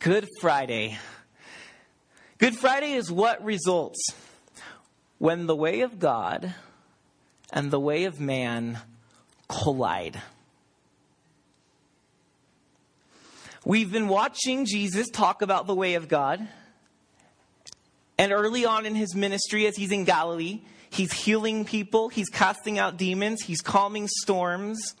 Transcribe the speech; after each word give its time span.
Good 0.00 0.30
Friday. 0.40 0.96
Good 2.38 2.56
Friday 2.56 2.94
is 2.94 3.12
what 3.12 3.44
results 3.44 4.02
when 5.18 5.46
the 5.46 5.54
way 5.54 5.82
of 5.82 5.98
God 5.98 6.54
and 7.52 7.70
the 7.70 7.78
way 7.78 8.04
of 8.04 8.18
man 8.18 8.78
collide. 9.46 10.22
We've 13.62 13.92
been 13.92 14.08
watching 14.08 14.64
Jesus 14.64 15.10
talk 15.10 15.42
about 15.42 15.66
the 15.66 15.74
way 15.74 15.96
of 15.96 16.08
God. 16.08 16.48
And 18.16 18.32
early 18.32 18.64
on 18.64 18.86
in 18.86 18.94
his 18.94 19.14
ministry, 19.14 19.66
as 19.66 19.76
he's 19.76 19.92
in 19.92 20.04
Galilee, 20.04 20.62
he's 20.88 21.12
healing 21.12 21.66
people, 21.66 22.08
he's 22.08 22.30
casting 22.30 22.78
out 22.78 22.96
demons, 22.96 23.42
he's 23.42 23.60
calming 23.60 24.08
storms. 24.08 24.94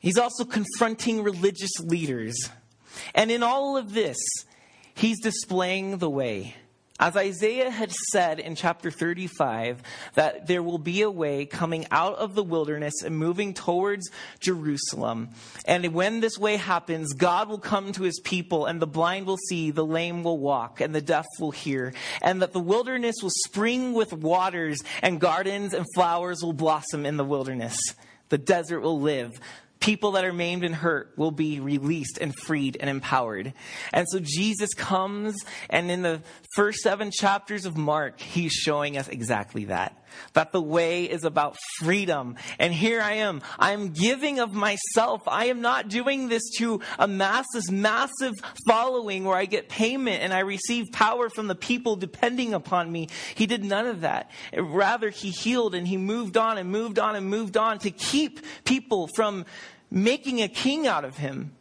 He's 0.00 0.18
also 0.18 0.44
confronting 0.44 1.22
religious 1.22 1.78
leaders 1.78 2.50
and 3.14 3.30
in 3.30 3.42
all 3.42 3.76
of 3.76 3.94
this, 3.94 4.18
he's 4.94 5.20
displaying 5.20 5.98
the 5.98 6.10
way. 6.10 6.54
As 7.00 7.16
Isaiah 7.16 7.70
had 7.70 7.90
said 8.12 8.38
in 8.38 8.54
chapter 8.54 8.90
35, 8.90 9.82
that 10.16 10.46
there 10.46 10.62
will 10.62 10.76
be 10.76 11.00
a 11.00 11.10
way 11.10 11.46
coming 11.46 11.86
out 11.90 12.16
of 12.16 12.34
the 12.34 12.42
wilderness 12.42 13.02
and 13.02 13.16
moving 13.16 13.54
towards 13.54 14.10
Jerusalem. 14.38 15.30
And 15.64 15.94
when 15.94 16.20
this 16.20 16.36
way 16.36 16.56
happens, 16.56 17.14
God 17.14 17.48
will 17.48 17.58
come 17.58 17.92
to 17.92 18.02
his 18.02 18.20
people, 18.20 18.66
and 18.66 18.82
the 18.82 18.86
blind 18.86 19.24
will 19.24 19.38
see, 19.48 19.70
the 19.70 19.84
lame 19.84 20.22
will 20.22 20.36
walk, 20.36 20.82
and 20.82 20.94
the 20.94 21.00
deaf 21.00 21.24
will 21.40 21.52
hear. 21.52 21.94
And 22.20 22.42
that 22.42 22.52
the 22.52 22.60
wilderness 22.60 23.16
will 23.22 23.32
spring 23.46 23.94
with 23.94 24.12
waters, 24.12 24.82
and 25.00 25.18
gardens 25.18 25.72
and 25.72 25.86
flowers 25.94 26.42
will 26.42 26.52
blossom 26.52 27.06
in 27.06 27.16
the 27.16 27.24
wilderness. 27.24 27.78
The 28.28 28.36
desert 28.36 28.80
will 28.80 29.00
live 29.00 29.40
people 29.80 30.12
that 30.12 30.24
are 30.24 30.32
maimed 30.32 30.62
and 30.62 30.74
hurt 30.74 31.12
will 31.16 31.30
be 31.30 31.58
released 31.58 32.18
and 32.20 32.36
freed 32.38 32.76
and 32.78 32.88
empowered. 32.88 33.54
And 33.92 34.06
so 34.08 34.20
Jesus 34.22 34.74
comes, 34.74 35.36
and 35.70 35.90
in 35.90 36.02
the 36.02 36.22
first 36.54 36.80
seven 36.80 37.10
chapters 37.10 37.64
of 37.64 37.76
Mark, 37.76 38.20
he's 38.20 38.52
showing 38.52 38.98
us 38.98 39.08
exactly 39.08 39.64
that. 39.66 39.96
That 40.32 40.52
the 40.52 40.60
way 40.60 41.04
is 41.04 41.24
about 41.24 41.56
freedom. 41.78 42.36
And 42.58 42.74
here 42.74 43.00
I 43.00 43.14
am. 43.14 43.42
I'm 43.58 43.90
giving 43.90 44.40
of 44.40 44.52
myself. 44.52 45.22
I 45.26 45.46
am 45.46 45.60
not 45.60 45.88
doing 45.88 46.28
this 46.28 46.42
to 46.58 46.80
amass 46.98 47.46
this 47.54 47.70
massive 47.70 48.34
following 48.66 49.24
where 49.24 49.36
I 49.36 49.44
get 49.44 49.68
payment 49.68 50.22
and 50.22 50.34
I 50.34 50.40
receive 50.40 50.92
power 50.92 51.28
from 51.30 51.46
the 51.46 51.54
people 51.54 51.96
depending 51.96 52.54
upon 52.54 52.90
me. 52.90 53.08
He 53.34 53.46
did 53.46 53.64
none 53.64 53.86
of 53.86 54.00
that. 54.02 54.30
Rather, 54.56 55.10
he 55.10 55.30
healed 55.30 55.74
and 55.74 55.86
he 55.86 55.96
moved 55.96 56.36
on 56.36 56.58
and 56.58 56.70
moved 56.70 56.98
on 56.98 57.16
and 57.16 57.26
moved 57.26 57.56
on 57.56 57.78
to 57.80 57.90
keep 57.90 58.40
people 58.64 59.08
from 59.14 59.44
making 59.90 60.42
a 60.42 60.48
king 60.48 60.86
out 60.86 61.04
of 61.04 61.16
him. 61.16 61.52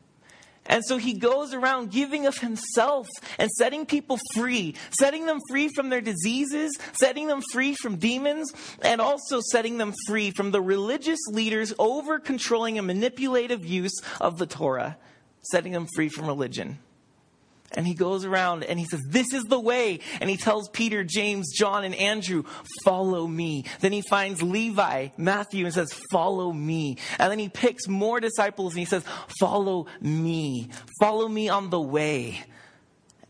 And 0.69 0.85
so 0.85 0.97
he 0.97 1.13
goes 1.13 1.53
around 1.53 1.91
giving 1.91 2.27
of 2.27 2.37
himself 2.37 3.07
and 3.39 3.49
setting 3.49 3.87
people 3.87 4.19
free, 4.35 4.75
setting 4.91 5.25
them 5.25 5.39
free 5.49 5.67
from 5.69 5.89
their 5.89 5.99
diseases, 5.99 6.77
setting 6.93 7.25
them 7.25 7.41
free 7.51 7.73
from 7.73 7.95
demons, 7.95 8.53
and 8.83 9.01
also 9.01 9.41
setting 9.41 9.79
them 9.79 9.93
free 10.05 10.29
from 10.29 10.51
the 10.51 10.61
religious 10.61 11.19
leaders 11.31 11.73
over 11.79 12.19
controlling 12.19 12.77
a 12.77 12.83
manipulative 12.83 13.65
use 13.65 13.99
of 14.21 14.37
the 14.37 14.45
Torah, 14.45 14.95
setting 15.41 15.71
them 15.71 15.87
free 15.95 16.07
from 16.07 16.27
religion. 16.27 16.77
And 17.73 17.85
he 17.85 17.93
goes 17.93 18.25
around 18.25 18.63
and 18.63 18.79
he 18.79 18.85
says, 18.85 19.01
This 19.07 19.33
is 19.33 19.43
the 19.43 19.59
way. 19.59 19.99
And 20.19 20.29
he 20.29 20.37
tells 20.37 20.69
Peter, 20.69 21.03
James, 21.03 21.51
John, 21.55 21.83
and 21.83 21.93
Andrew, 21.95 22.43
Follow 22.83 23.27
me. 23.27 23.65
Then 23.79 23.91
he 23.91 24.01
finds 24.01 24.41
Levi, 24.41 25.09
Matthew, 25.17 25.65
and 25.65 25.73
says, 25.73 25.93
Follow 26.11 26.51
me. 26.51 26.97
And 27.19 27.31
then 27.31 27.39
he 27.39 27.49
picks 27.49 27.87
more 27.87 28.19
disciples 28.19 28.73
and 28.73 28.79
he 28.79 28.85
says, 28.85 29.03
Follow 29.39 29.85
me. 30.01 30.69
Follow 30.99 31.27
me 31.27 31.49
on 31.49 31.69
the 31.69 31.79
way. 31.79 32.43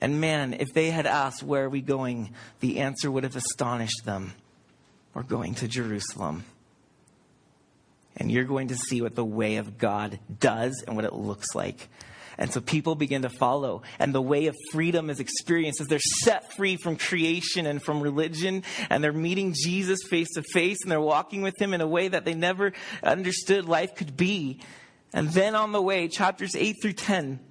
And 0.01 0.21
man, 0.21 0.53
if 0.53 0.73
they 0.73 0.89
had 0.91 1.05
asked, 1.05 1.43
Where 1.43 1.65
are 1.65 1.69
we 1.69 1.81
going? 1.81 2.33
the 2.61 2.79
answer 2.79 3.11
would 3.11 3.23
have 3.23 3.35
astonished 3.35 4.05
them. 4.05 4.33
We're 5.13 5.23
going 5.23 5.55
to 5.55 5.67
Jerusalem. 5.67 6.45
And 8.15 8.31
you're 8.31 8.45
going 8.45 8.69
to 8.69 8.75
see 8.75 9.01
what 9.01 9.15
the 9.15 9.25
way 9.25 9.57
of 9.57 9.77
God 9.77 10.19
does 10.39 10.83
and 10.85 10.95
what 10.95 11.05
it 11.05 11.13
looks 11.13 11.55
like. 11.55 11.89
And 12.39 12.53
so 12.53 12.61
people 12.61 12.95
begin 12.95 13.23
to 13.23 13.29
follow. 13.29 13.83
And 13.99 14.15
the 14.15 14.21
way 14.21 14.47
of 14.47 14.55
freedom 14.71 15.09
is 15.09 15.19
experienced 15.19 15.81
as 15.81 15.87
they're 15.87 15.99
set 15.99 16.53
free 16.53 16.77
from 16.77 16.95
creation 16.95 17.65
and 17.65 17.83
from 17.83 18.01
religion. 18.01 18.63
And 18.89 19.03
they're 19.03 19.11
meeting 19.11 19.53
Jesus 19.53 19.99
face 20.09 20.29
to 20.35 20.41
face 20.41 20.77
and 20.81 20.89
they're 20.89 21.01
walking 21.01 21.41
with 21.41 21.61
him 21.61 21.73
in 21.73 21.81
a 21.81 21.87
way 21.87 22.07
that 22.07 22.23
they 22.23 22.33
never 22.33 22.71
understood 23.03 23.65
life 23.65 23.93
could 23.93 24.15
be. 24.15 24.61
And 25.13 25.29
then 25.29 25.53
on 25.53 25.73
the 25.73 25.81
way, 25.81 26.07
chapters 26.07 26.55
8 26.55 26.77
through 26.81 26.93
10, 26.93 27.41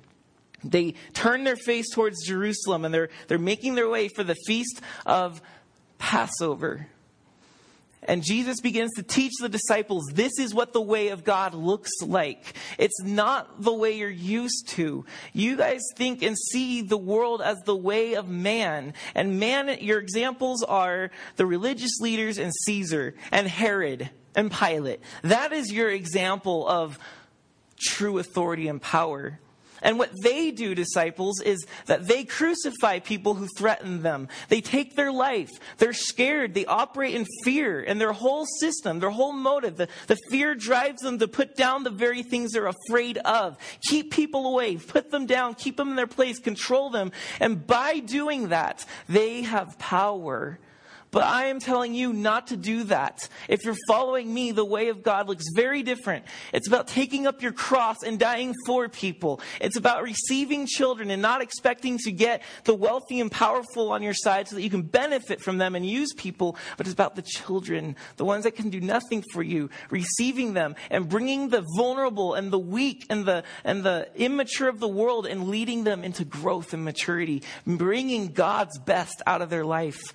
they 0.65 0.95
turn 1.13 1.45
their 1.45 1.57
face 1.57 1.91
towards 1.95 2.27
Jerusalem 2.27 2.87
and 2.87 2.95
they're, 2.95 3.11
they're 3.27 3.39
making 3.39 3.75
their 3.75 3.91
way 3.91 4.09
for 4.09 4.25
the 4.25 4.37
feast 4.47 4.81
of 5.05 5.43
Passover. 5.99 6.89
And 8.05 8.23
Jesus 8.23 8.61
begins 8.61 8.93
to 8.95 9.03
teach 9.03 9.33
the 9.41 9.49
disciples 9.49 10.05
this 10.13 10.39
is 10.39 10.55
what 10.55 10.73
the 10.73 10.81
way 10.81 11.09
of 11.09 11.25
God 11.25 11.55
looks 11.55 11.91
like. 12.01 12.55
It's 12.79 13.03
not 13.03 13.63
the 13.63 13.73
way 13.73 13.97
you're 13.97 14.09
used 14.09 14.69
to. 14.69 15.05
You 15.33 15.57
guys 15.57 15.83
think 15.97 16.23
and 16.23 16.37
see 16.39 16.83
the 16.83 16.97
world 16.97 17.43
as 17.43 17.59
the 17.63 17.77
way 17.77 18.15
of 18.15 18.29
man. 18.29 18.95
And 19.15 19.41
man, 19.41 19.79
your 19.81 19.99
examples 19.99 20.63
are 20.63 21.11
the 21.37 21.47
religious 21.47 21.99
leaders 22.01 22.39
and 22.39 22.53
Caesar 22.65 23.15
and 23.33 23.49
Herod 23.49 24.11
and 24.35 24.53
Pilate. 24.53 25.01
That 25.23 25.53
is 25.53 25.73
your 25.73 25.91
example 25.91 26.69
of 26.69 26.99
true 27.79 28.19
authority 28.19 28.69
and 28.69 28.81
power. 28.81 29.41
And 29.83 29.99
what 29.99 30.11
they 30.23 30.51
do, 30.51 30.75
disciples, 30.75 31.41
is 31.41 31.67
that 31.87 32.07
they 32.07 32.25
crucify 32.25 32.99
people 32.99 33.35
who 33.35 33.47
threaten 33.57 34.03
them. 34.03 34.29
They 34.49 34.61
take 34.61 34.97
their 34.97 35.13
life. 35.13 35.51
They're 35.79 35.93
scared. 35.93 36.55
They 36.55 36.67
operate 36.67 37.15
in 37.15 37.27
fear. 37.45 37.83
And 37.83 38.01
their 38.01 38.13
whole 38.13 38.47
system, 38.61 39.01
their 39.01 39.11
whole 39.11 39.33
motive, 39.33 39.77
the, 39.77 39.89
the 40.07 40.19
fear 40.31 40.55
drives 40.55 41.03
them 41.03 41.19
to 41.19 41.29
put 41.29 41.57
down 41.57 41.85
the 41.85 41.91
very 41.91 42.23
things 42.23 42.53
they're 42.53 42.71
afraid 42.89 43.19
of. 43.19 43.57
Keep 43.89 44.13
people 44.13 44.47
away. 44.47 44.77
Put 44.77 45.11
them 45.11 45.27
down. 45.27 45.55
Keep 45.55 45.77
them 45.77 45.91
in 45.91 45.97
their 45.97 46.07
place. 46.07 46.39
Control 46.39 46.91
them. 46.91 47.13
And 47.41 47.67
by 47.67 47.99
doing 48.01 48.49
that, 48.49 48.85
they 49.09 49.43
have 49.43 49.79
power 49.79 50.59
but 51.11 51.23
I 51.23 51.47
am 51.47 51.59
telling 51.59 51.95
you 51.95 52.13
not 52.13 52.49
to 52.49 52.57
do 52.57 52.85
that. 52.85 53.29
If 53.49 53.65
you're 53.65 53.77
following 53.87 54.33
me, 54.33 54.53
the 54.53 54.65
way 54.65 54.89
of 54.89 55.03
God 55.03 55.29
looks 55.29 55.47
very 55.55 55.83
different. 55.83 56.25
It's 56.53 56.69
about 56.69 56.89
taking 56.89 57.27
up 57.27 57.43
your 57.43 57.53
cross 57.53 58.03
and 58.05 58.19
dying 58.19 58.55
for 58.67 58.89
people. 58.89 59.41
It's 59.61 59.77
about 59.77 60.03
receiving 60.03 60.67
children 60.67 61.11
and 61.11 61.23
not 61.23 61.41
expecting 61.41 61.99
to 61.99 62.13
get 62.13 62.43
the 62.65 62.75
wealthy 62.75 63.21
and 63.21 63.31
powerful 63.31 63.91
on 63.93 64.03
your 64.03 64.15
side 64.15 64.49
so 64.49 64.57
that 64.57 64.63
you 64.63 64.71
can 64.71 64.83
benefit 64.83 65.41
from 65.41 65.59
them 65.59 65.75
and 65.75 65.87
use 65.87 66.13
people. 66.15 66.57
But 66.77 66.87
it's 66.87 66.95
about 66.95 67.17
the 67.17 67.23
children, 67.23 67.97
the 68.17 68.25
ones 68.25 68.45
that 68.45 68.57
can 68.57 68.71
do 68.71 68.81
nothing 68.81 69.25
for 69.33 69.43
you, 69.43 69.71
receiving 69.91 70.53
them 70.53 70.75
and 70.91 71.09
bringing 71.09 71.49
the 71.49 71.65
vulnerable 71.77 72.35
and 72.35 72.51
the 72.51 72.59
weak 72.59 73.07
and 73.09 73.25
the, 73.25 73.45
and 73.65 73.83
the 73.83 74.09
immature 74.15 74.69
of 74.69 74.81
the 74.81 74.89
world 74.89 75.27
and 75.27 75.49
leading 75.49 75.85
them 75.85 76.05
into 76.05 76.25
growth 76.25 76.75
and 76.75 76.85
maturity, 76.85 77.43
bringing 77.67 78.29
God's 78.29 78.79
best 78.79 79.23
out 79.27 79.43
of 79.43 79.51
their 79.51 79.65
life. 79.65 80.13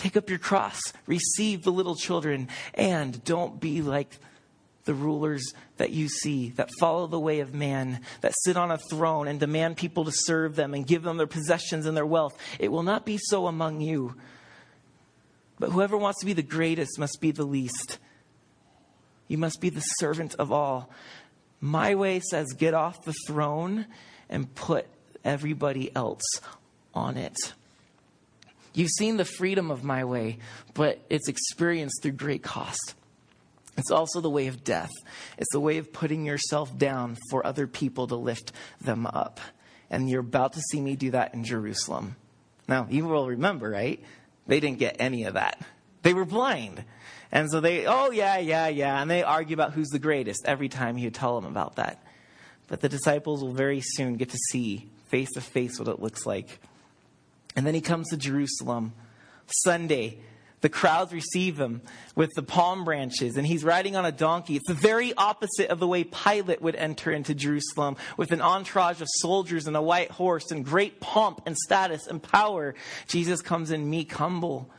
Take 0.00 0.16
up 0.16 0.30
your 0.30 0.38
cross, 0.38 0.80
receive 1.06 1.62
the 1.62 1.70
little 1.70 1.94
children, 1.94 2.48
and 2.72 3.22
don't 3.22 3.60
be 3.60 3.82
like 3.82 4.16
the 4.86 4.94
rulers 4.94 5.52
that 5.76 5.90
you 5.90 6.08
see 6.08 6.52
that 6.52 6.70
follow 6.78 7.06
the 7.06 7.20
way 7.20 7.40
of 7.40 7.52
man, 7.52 8.00
that 8.22 8.32
sit 8.44 8.56
on 8.56 8.70
a 8.70 8.78
throne 8.78 9.28
and 9.28 9.38
demand 9.38 9.76
people 9.76 10.06
to 10.06 10.10
serve 10.10 10.56
them 10.56 10.72
and 10.72 10.86
give 10.86 11.02
them 11.02 11.18
their 11.18 11.26
possessions 11.26 11.84
and 11.84 11.94
their 11.94 12.06
wealth. 12.06 12.34
It 12.58 12.72
will 12.72 12.82
not 12.82 13.04
be 13.04 13.18
so 13.18 13.46
among 13.46 13.82
you. 13.82 14.14
But 15.58 15.72
whoever 15.72 15.98
wants 15.98 16.20
to 16.20 16.26
be 16.26 16.32
the 16.32 16.42
greatest 16.42 16.98
must 16.98 17.18
be 17.20 17.30
the 17.30 17.44
least. 17.44 17.98
You 19.28 19.36
must 19.36 19.60
be 19.60 19.68
the 19.68 19.80
servant 19.80 20.34
of 20.36 20.50
all. 20.50 20.88
My 21.60 21.94
way 21.94 22.20
says 22.20 22.54
get 22.54 22.72
off 22.72 23.04
the 23.04 23.14
throne 23.26 23.84
and 24.30 24.54
put 24.54 24.86
everybody 25.26 25.94
else 25.94 26.40
on 26.94 27.18
it. 27.18 27.36
You've 28.72 28.90
seen 28.90 29.16
the 29.16 29.24
freedom 29.24 29.70
of 29.70 29.82
my 29.84 30.04
way, 30.04 30.38
but 30.74 31.00
it's 31.10 31.28
experienced 31.28 32.02
through 32.02 32.12
great 32.12 32.42
cost. 32.42 32.94
It's 33.76 33.90
also 33.90 34.20
the 34.20 34.30
way 34.30 34.46
of 34.46 34.62
death. 34.62 34.90
It's 35.38 35.50
the 35.52 35.60
way 35.60 35.78
of 35.78 35.92
putting 35.92 36.24
yourself 36.24 36.76
down 36.76 37.16
for 37.30 37.46
other 37.46 37.66
people 37.66 38.06
to 38.08 38.16
lift 38.16 38.52
them 38.80 39.06
up. 39.06 39.40
And 39.90 40.08
you're 40.08 40.20
about 40.20 40.52
to 40.52 40.60
see 40.60 40.80
me 40.80 40.96
do 40.96 41.10
that 41.12 41.34
in 41.34 41.44
Jerusalem. 41.44 42.16
Now, 42.68 42.86
you 42.88 43.06
will 43.06 43.26
remember, 43.26 43.70
right? 43.70 44.02
They 44.46 44.60
didn't 44.60 44.78
get 44.78 44.96
any 45.00 45.24
of 45.24 45.34
that. 45.34 45.60
They 46.02 46.14
were 46.14 46.24
blind. 46.24 46.84
And 47.32 47.50
so 47.50 47.60
they, 47.60 47.86
oh, 47.86 48.10
yeah, 48.10 48.38
yeah, 48.38 48.68
yeah. 48.68 49.00
And 49.00 49.10
they 49.10 49.22
argue 49.22 49.54
about 49.54 49.72
who's 49.72 49.88
the 49.88 49.98
greatest 49.98 50.44
every 50.46 50.68
time 50.68 50.98
you 50.98 51.10
tell 51.10 51.40
them 51.40 51.50
about 51.50 51.76
that. 51.76 52.04
But 52.68 52.80
the 52.80 52.88
disciples 52.88 53.42
will 53.42 53.52
very 53.52 53.80
soon 53.80 54.16
get 54.16 54.30
to 54.30 54.38
see 54.50 54.88
face 55.08 55.30
to 55.34 55.40
face 55.40 55.78
what 55.78 55.88
it 55.88 56.00
looks 56.00 56.24
like 56.24 56.60
and 57.56 57.66
then 57.66 57.74
he 57.74 57.80
comes 57.80 58.08
to 58.08 58.16
Jerusalem. 58.16 58.92
Sunday, 59.46 60.20
the 60.60 60.68
crowds 60.68 61.12
receive 61.12 61.58
him 61.58 61.80
with 62.14 62.30
the 62.34 62.42
palm 62.42 62.84
branches, 62.84 63.36
and 63.36 63.46
he's 63.46 63.64
riding 63.64 63.96
on 63.96 64.04
a 64.04 64.12
donkey. 64.12 64.56
It's 64.56 64.68
the 64.68 64.74
very 64.74 65.14
opposite 65.14 65.70
of 65.70 65.80
the 65.80 65.86
way 65.86 66.04
Pilate 66.04 66.60
would 66.60 66.76
enter 66.76 67.10
into 67.10 67.34
Jerusalem 67.34 67.96
with 68.16 68.30
an 68.30 68.42
entourage 68.42 69.00
of 69.00 69.08
soldiers 69.08 69.66
and 69.66 69.76
a 69.76 69.82
white 69.82 70.10
horse 70.10 70.50
and 70.50 70.64
great 70.64 71.00
pomp 71.00 71.42
and 71.46 71.56
status 71.56 72.06
and 72.06 72.22
power. 72.22 72.74
Jesus 73.06 73.40
comes 73.40 73.70
in 73.70 73.88
meek, 73.88 74.12
humble, 74.12 74.70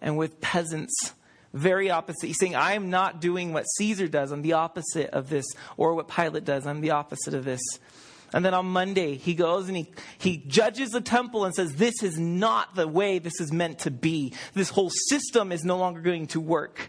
and 0.00 0.16
with 0.16 0.40
peasants. 0.40 1.14
Very 1.54 1.88
opposite. 1.90 2.26
He's 2.26 2.38
saying, 2.38 2.56
I 2.56 2.72
am 2.74 2.90
not 2.90 3.20
doing 3.20 3.52
what 3.52 3.64
Caesar 3.76 4.08
does. 4.08 4.32
I'm 4.32 4.42
the 4.42 4.52
opposite 4.54 5.10
of 5.10 5.30
this. 5.30 5.46
Or 5.76 5.94
what 5.94 6.08
Pilate 6.08 6.44
does. 6.44 6.66
I'm 6.66 6.80
the 6.80 6.90
opposite 6.90 7.32
of 7.32 7.44
this. 7.44 7.60
And 8.32 8.44
then 8.44 8.52
on 8.52 8.66
Monday, 8.66 9.16
he 9.16 9.34
goes 9.34 9.68
and 9.68 9.76
he, 9.76 9.88
he 10.18 10.36
judges 10.36 10.90
the 10.90 11.00
temple 11.00 11.44
and 11.44 11.54
says, 11.54 11.74
This 11.74 12.02
is 12.02 12.18
not 12.18 12.74
the 12.74 12.86
way 12.86 13.18
this 13.18 13.40
is 13.40 13.52
meant 13.52 13.80
to 13.80 13.90
be. 13.90 14.34
This 14.54 14.68
whole 14.68 14.90
system 15.08 15.50
is 15.50 15.64
no 15.64 15.78
longer 15.78 16.00
going 16.00 16.26
to 16.28 16.40
work. 16.40 16.88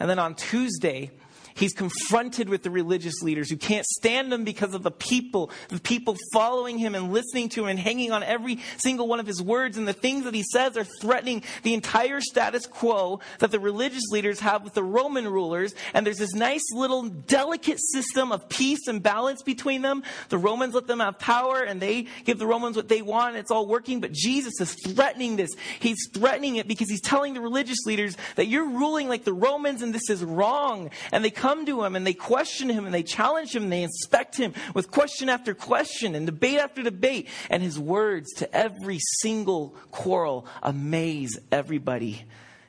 And 0.00 0.08
then 0.08 0.18
on 0.18 0.34
Tuesday, 0.34 1.10
He's 1.58 1.72
confronted 1.72 2.48
with 2.48 2.62
the 2.62 2.70
religious 2.70 3.20
leaders 3.20 3.50
who 3.50 3.56
can't 3.56 3.84
stand 3.84 4.32
him 4.32 4.44
because 4.44 4.74
of 4.74 4.84
the 4.84 4.92
people, 4.92 5.50
the 5.68 5.80
people 5.80 6.16
following 6.32 6.78
him 6.78 6.94
and 6.94 7.12
listening 7.12 7.48
to 7.50 7.62
him 7.62 7.68
and 7.68 7.78
hanging 7.80 8.12
on 8.12 8.22
every 8.22 8.60
single 8.76 9.08
one 9.08 9.18
of 9.18 9.26
his 9.26 9.42
words. 9.42 9.76
And 9.76 9.88
the 9.88 9.92
things 9.92 10.24
that 10.24 10.34
he 10.34 10.44
says 10.44 10.76
are 10.76 10.86
threatening 11.00 11.42
the 11.64 11.74
entire 11.74 12.20
status 12.20 12.64
quo 12.66 13.18
that 13.40 13.50
the 13.50 13.58
religious 13.58 14.04
leaders 14.12 14.38
have 14.38 14.62
with 14.62 14.74
the 14.74 14.84
Roman 14.84 15.26
rulers. 15.26 15.74
And 15.94 16.06
there's 16.06 16.18
this 16.18 16.32
nice 16.32 16.62
little 16.72 17.08
delicate 17.08 17.80
system 17.80 18.30
of 18.30 18.48
peace 18.48 18.86
and 18.86 19.02
balance 19.02 19.42
between 19.42 19.82
them. 19.82 20.04
The 20.28 20.38
Romans 20.38 20.74
let 20.74 20.86
them 20.86 21.00
have 21.00 21.18
power 21.18 21.62
and 21.62 21.80
they 21.80 22.06
give 22.24 22.38
the 22.38 22.46
Romans 22.46 22.76
what 22.76 22.88
they 22.88 23.02
want. 23.02 23.34
It's 23.34 23.50
all 23.50 23.66
working. 23.66 24.00
But 24.00 24.12
Jesus 24.12 24.60
is 24.60 24.76
threatening 24.86 25.34
this. 25.34 25.50
He's 25.80 26.08
threatening 26.14 26.54
it 26.54 26.68
because 26.68 26.88
he's 26.88 27.00
telling 27.00 27.34
the 27.34 27.40
religious 27.40 27.84
leaders 27.84 28.16
that 28.36 28.46
you're 28.46 28.68
ruling 28.68 29.08
like 29.08 29.24
the 29.24 29.32
Romans 29.32 29.82
and 29.82 29.92
this 29.92 30.08
is 30.08 30.22
wrong. 30.22 30.90
And 31.10 31.24
they 31.24 31.30
come 31.30 31.47
come 31.48 31.64
to 31.64 31.82
him 31.82 31.96
and 31.96 32.06
they 32.06 32.12
question 32.12 32.68
him 32.68 32.84
and 32.84 32.94
they 32.94 33.02
challenge 33.02 33.56
him 33.56 33.62
and 33.62 33.72
they 33.72 33.82
inspect 33.82 34.36
him 34.36 34.52
with 34.74 34.90
question 34.90 35.30
after 35.30 35.54
question 35.54 36.14
and 36.14 36.26
debate 36.26 36.58
after 36.58 36.82
debate. 36.82 37.26
And 37.48 37.62
his 37.62 37.78
words 37.78 38.30
to 38.34 38.54
every 38.54 38.98
single 39.20 39.74
quarrel 39.90 40.46
amaze 40.62 41.38
everybody. 41.50 42.24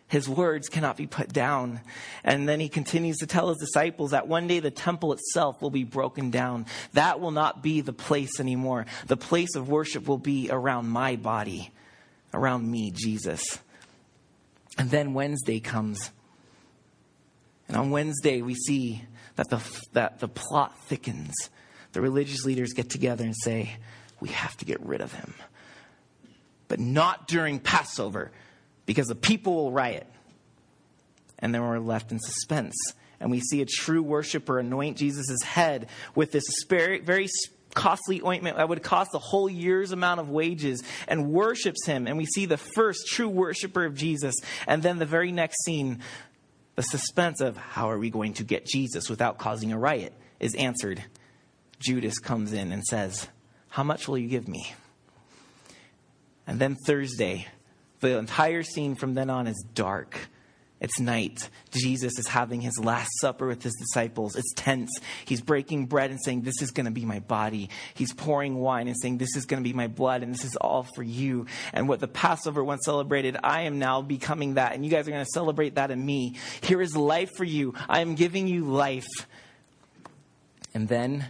His 0.08 0.30
words 0.30 0.70
cannot 0.70 0.96
be 0.96 1.08
put 1.08 1.28
down. 1.34 1.81
And 2.24 2.48
then 2.48 2.62
he 2.62 2.70
continues 2.70 3.18
to 3.18 3.28
tell 3.28 3.50
his 3.50 3.58
disciples 3.58 4.12
that 4.12 4.30
one 4.30 4.48
day 4.48 4.62
the 4.62 4.72
temple 4.72 5.12
itself 5.12 5.62
will 5.62 5.72
be 5.72 5.84
broken 5.84 6.31
down. 6.31 6.66
That 6.94 7.20
will 7.20 7.31
not 7.31 7.62
be 7.62 7.81
the 7.81 7.94
place 7.94 8.40
anymore. 8.40 8.86
The 9.08 9.18
place 9.18 9.56
of 9.56 9.68
worship 9.68 10.08
will 10.08 10.18
be 10.18 10.50
around 10.50 10.88
my 10.88 11.18
body, 11.18 11.72
around 12.34 12.70
me, 12.72 12.92
Jesus. 12.96 13.60
And 14.78 14.90
then 14.90 15.14
Wednesday 15.14 15.60
comes. 15.60 16.12
And 17.69 17.77
on 17.77 17.92
Wednesday, 17.92 18.42
we 18.42 18.56
see 18.56 19.04
that 19.36 19.50
the, 19.50 19.62
that 19.94 20.19
the 20.19 20.27
plot 20.27 20.77
thickens. 20.88 21.33
The 21.94 22.01
religious 22.01 22.44
leaders 22.44 22.74
get 22.74 22.89
together 22.89 23.24
and 23.24 23.36
say, 23.44 23.77
We 24.19 24.30
have 24.30 24.57
to 24.57 24.66
get 24.66 24.86
rid 24.86 25.01
of 25.01 25.13
him. 25.13 25.33
But 26.68 26.80
not 26.80 27.27
during 27.27 27.60
Passover, 27.60 28.31
because 28.86 29.07
the 29.07 29.16
people 29.16 29.56
will 29.56 29.71
riot. 29.71 30.07
And 31.39 31.56
then 31.56 31.62
we're 31.62 31.80
left 31.80 32.12
in 32.12 32.19
suspense. 32.19 32.75
And 33.19 33.31
we 33.31 33.39
see 33.39 33.62
a 33.62 33.66
true 33.66 34.04
worshiper 34.04 34.60
anoint 34.60 34.98
Jesus' 34.98 35.42
head 35.44 35.88
with 36.16 36.31
this 36.31 36.44
very 36.68 37.27
costly 37.75 38.21
ointment 38.21 38.57
that 38.57 38.68
would 38.68 38.81
cost 38.83 39.12
a 39.13 39.19
whole 39.19 39.50
year's 39.50 39.92
amount 39.92 40.19
of 40.19 40.30
wages 40.30 40.83
and 41.07 41.31
worships 41.31 41.86
him. 41.86 42.07
And 42.07 42.18
we 42.18 42.25
see 42.25 42.45
the 42.45 42.57
first 42.57 43.07
true 43.07 43.30
worshiper 43.30 43.86
of 43.86 43.95
Jesus. 43.95 44.36
And 44.68 44.81
then 44.81 45.00
the 45.00 45.06
very 45.06 45.31
next 45.31 45.63
scene, 45.63 46.00
the 46.80 46.84
suspense 46.84 47.42
of 47.42 47.58
how 47.58 47.90
are 47.90 48.00
we 48.00 48.10
going 48.10 48.31
to 48.36 48.46
get 48.46 48.66
Jesus 48.66 49.10
without 49.10 49.38
causing 49.38 49.74
a 49.74 49.78
riot 49.78 50.14
is 50.40 50.56
answered. 50.56 51.04
Judas 51.78 52.20
comes 52.20 52.54
in 52.54 52.72
and 52.72 52.86
says, 52.86 53.28
How 53.68 53.84
much 53.84 54.08
will 54.08 54.18
you 54.18 54.30
give 54.30 54.48
me? 54.48 54.74
And 56.48 56.58
then 56.58 56.78
Thursday, 56.86 57.48
the 58.00 58.18
entire 58.18 58.64
scene 58.64 58.96
from 58.96 59.14
then 59.14 59.30
on 59.30 59.46
is 59.46 59.62
dark. 59.74 60.30
It's 60.81 61.00
night. 61.00 61.50
Jesus 61.72 62.18
is 62.18 62.28
having 62.28 62.62
his 62.62 62.80
last 62.80 63.10
supper 63.20 63.48
with 63.48 63.62
his 63.62 63.76
disciples. 63.76 64.38
It's 64.38 64.54
tense. 64.54 64.90
He's 65.26 65.42
breaking 65.42 65.88
bread 65.88 66.10
and 66.10 66.20
saying, 66.24 66.42
This 66.42 66.62
is 66.62 66.72
going 66.72 66.86
to 66.86 66.92
be 66.92 67.04
my 67.04 67.20
body. 67.20 67.70
He's 67.94 68.14
pouring 68.14 68.56
wine 68.56 68.88
and 68.88 68.96
saying, 69.02 69.18
This 69.18 69.36
is 69.36 69.46
going 69.46 69.62
to 69.62 69.68
be 69.68 69.74
my 69.74 69.88
blood, 69.88 70.24
and 70.24 70.34
this 70.34 70.46
is 70.46 70.56
all 70.56 70.84
for 70.96 71.04
you. 71.04 71.48
And 71.74 71.90
what 71.90 72.00
the 72.00 72.08
Passover 72.08 72.64
once 72.64 72.86
celebrated, 72.86 73.36
I 73.44 73.64
am 73.64 73.78
now 73.78 74.02
becoming 74.02 74.54
that, 74.54 74.74
and 74.74 74.86
you 74.86 74.92
guys 74.92 75.08
are 75.08 75.12
going 75.12 75.26
to 75.26 75.31
celebrate 75.34 75.76
that 75.76 75.92
in 75.92 76.06
me. 76.06 76.38
Here 76.62 76.81
is 76.81 76.96
life 76.96 77.31
for 77.36 77.44
you. 77.44 77.74
I 77.90 78.00
am 78.00 78.16
giving 78.16 78.48
you 78.48 78.66
life. 78.66 79.08
And 80.74 80.88
then 80.88 81.26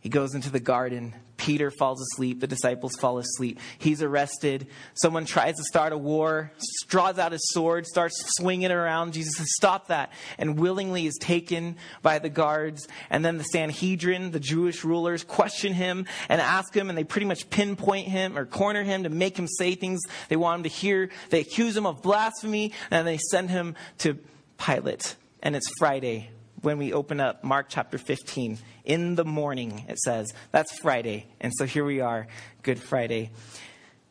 he 0.00 0.10
goes 0.10 0.34
into 0.34 0.50
the 0.50 0.60
garden 0.60 1.14
Peter 1.36 1.70
falls 1.70 2.00
asleep. 2.00 2.40
The 2.40 2.46
disciples 2.46 2.94
fall 2.96 3.18
asleep. 3.18 3.58
He's 3.78 4.02
arrested. 4.02 4.66
Someone 4.94 5.24
tries 5.24 5.56
to 5.56 5.64
start 5.64 5.92
a 5.92 5.98
war, 5.98 6.52
draws 6.88 7.18
out 7.18 7.32
his 7.32 7.50
sword, 7.52 7.86
starts 7.86 8.22
swinging 8.36 8.70
it 8.70 8.72
around. 8.72 9.12
Jesus 9.12 9.36
says, 9.36 9.46
Stop 9.56 9.88
that. 9.88 10.12
And 10.38 10.58
willingly 10.58 11.06
is 11.06 11.16
taken 11.20 11.76
by 12.02 12.18
the 12.18 12.28
guards. 12.28 12.86
And 13.10 13.24
then 13.24 13.38
the 13.38 13.44
Sanhedrin, 13.44 14.30
the 14.30 14.40
Jewish 14.40 14.84
rulers, 14.84 15.24
question 15.24 15.72
him 15.72 16.06
and 16.28 16.40
ask 16.40 16.74
him, 16.74 16.88
and 16.88 16.96
they 16.96 17.04
pretty 17.04 17.26
much 17.26 17.50
pinpoint 17.50 18.08
him 18.08 18.38
or 18.38 18.46
corner 18.46 18.82
him 18.82 19.02
to 19.04 19.10
make 19.10 19.36
him 19.36 19.48
say 19.48 19.74
things 19.74 20.00
they 20.28 20.36
want 20.36 20.60
him 20.60 20.62
to 20.64 20.68
hear. 20.68 21.10
They 21.30 21.40
accuse 21.40 21.76
him 21.76 21.86
of 21.86 22.02
blasphemy, 22.02 22.72
and 22.90 23.06
they 23.06 23.18
send 23.18 23.50
him 23.50 23.74
to 23.98 24.18
Pilate. 24.58 25.16
And 25.42 25.56
it's 25.56 25.68
Friday 25.78 26.30
when 26.64 26.78
we 26.78 26.92
open 26.92 27.20
up 27.20 27.44
Mark 27.44 27.66
chapter 27.68 27.98
15. 27.98 28.58
In 28.84 29.14
the 29.14 29.24
morning, 29.24 29.84
it 29.88 29.98
says. 29.98 30.32
That's 30.50 30.76
Friday. 30.78 31.26
And 31.40 31.52
so 31.54 31.66
here 31.66 31.84
we 31.84 32.00
are, 32.00 32.26
Good 32.62 32.80
Friday. 32.80 33.30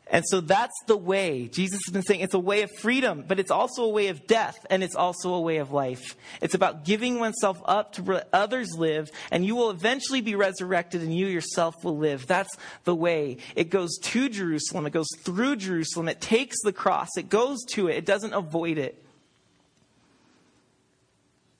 And 0.06 0.22
so 0.28 0.40
that's 0.40 0.78
the 0.86 0.96
way. 0.96 1.48
Jesus 1.48 1.80
has 1.86 1.92
been 1.92 2.02
saying 2.02 2.20
it's 2.20 2.34
a 2.34 2.38
way 2.38 2.62
of 2.62 2.70
freedom, 2.80 3.24
but 3.26 3.40
it's 3.40 3.50
also 3.50 3.84
a 3.84 3.88
way 3.88 4.08
of 4.08 4.26
death, 4.26 4.54
and 4.68 4.82
it's 4.84 4.94
also 4.94 5.32
a 5.32 5.40
way 5.40 5.56
of 5.56 5.72
life. 5.72 6.16
It's 6.42 6.54
about 6.54 6.84
giving 6.84 7.18
oneself 7.18 7.60
up 7.64 7.94
to 7.94 8.02
let 8.02 8.28
others 8.32 8.68
live, 8.76 9.10
and 9.30 9.44
you 9.46 9.56
will 9.56 9.70
eventually 9.70 10.20
be 10.20 10.34
resurrected, 10.34 11.00
and 11.00 11.16
you 11.16 11.26
yourself 11.26 11.82
will 11.82 11.96
live. 11.96 12.26
That's 12.26 12.54
the 12.84 12.94
way. 12.94 13.38
It 13.56 13.70
goes 13.70 13.96
to 13.98 14.28
Jerusalem, 14.28 14.86
it 14.86 14.92
goes 14.92 15.08
through 15.20 15.56
Jerusalem, 15.56 16.08
it 16.08 16.20
takes 16.20 16.56
the 16.62 16.72
cross, 16.72 17.08
it 17.16 17.30
goes 17.30 17.64
to 17.70 17.88
it, 17.88 17.96
it 17.96 18.04
doesn't 18.06 18.34
avoid 18.34 18.76
it. 18.76 19.03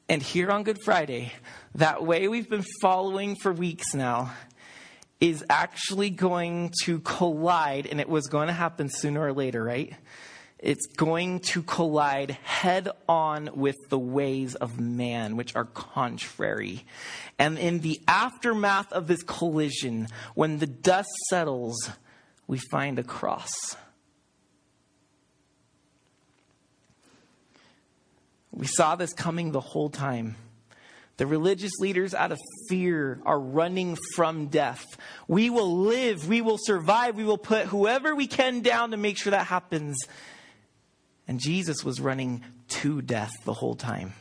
And 0.06 0.22
here 0.22 0.50
on 0.50 0.64
Good 0.64 0.82
Friday, 0.82 1.32
that 1.76 2.04
way 2.04 2.28
we've 2.28 2.48
been 2.48 2.64
following 2.82 3.36
for 3.36 3.54
weeks 3.54 3.94
now 3.94 4.34
is 5.18 5.42
actually 5.48 6.10
going 6.10 6.72
to 6.82 7.00
collide, 7.00 7.86
and 7.86 7.98
it 8.00 8.08
was 8.08 8.26
going 8.26 8.48
to 8.48 8.52
happen 8.52 8.90
sooner 8.90 9.22
or 9.22 9.32
later, 9.32 9.64
right? 9.64 9.94
It's 10.58 10.86
going 10.86 11.40
to 11.40 11.62
collide 11.62 12.32
head 12.42 12.90
on 13.08 13.48
with 13.54 13.76
the 13.88 13.98
ways 13.98 14.54
of 14.56 14.78
man, 14.78 15.36
which 15.36 15.56
are 15.56 15.64
contrary. 15.64 16.84
And 17.38 17.58
in 17.58 17.80
the 17.80 18.02
aftermath 18.06 18.92
of 18.92 19.06
this 19.06 19.22
collision, 19.22 20.08
when 20.34 20.58
the 20.58 20.66
dust 20.66 21.08
settles, 21.30 21.90
we 22.46 22.58
find 22.58 22.98
a 22.98 23.04
cross. 23.04 23.50
We 28.54 28.66
saw 28.66 28.94
this 28.94 29.12
coming 29.12 29.50
the 29.50 29.60
whole 29.60 29.90
time. 29.90 30.36
The 31.16 31.26
religious 31.26 31.72
leaders, 31.80 32.14
out 32.14 32.32
of 32.32 32.38
fear, 32.68 33.20
are 33.24 33.38
running 33.38 33.96
from 34.14 34.46
death. 34.46 34.84
We 35.28 35.50
will 35.50 35.78
live. 35.78 36.28
We 36.28 36.40
will 36.40 36.58
survive. 36.58 37.16
We 37.16 37.24
will 37.24 37.38
put 37.38 37.66
whoever 37.66 38.14
we 38.14 38.26
can 38.26 38.60
down 38.60 38.92
to 38.92 38.96
make 38.96 39.16
sure 39.16 39.30
that 39.32 39.46
happens. 39.46 39.96
And 41.26 41.40
Jesus 41.40 41.84
was 41.84 42.00
running 42.00 42.44
to 42.68 43.02
death 43.02 43.32
the 43.44 43.54
whole 43.54 43.74
time. 43.74 44.12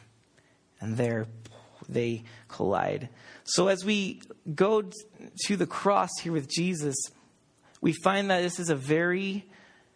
And 0.80 0.98
there 0.98 1.28
they 1.90 2.24
collide. 2.48 3.10
So 3.44 3.68
as 3.68 3.84
we 3.84 4.22
go 4.54 4.84
to 5.46 5.58
the 5.58 5.68
cross 5.68 6.10
here 6.22 6.32
with 6.32 6.50
Jesus, 6.50 6.96
we 7.82 7.94
find 8.04 8.30
that 8.30 8.42
this 8.42 8.60
is 8.60 8.70
a 8.70 8.76
very 8.76 9.46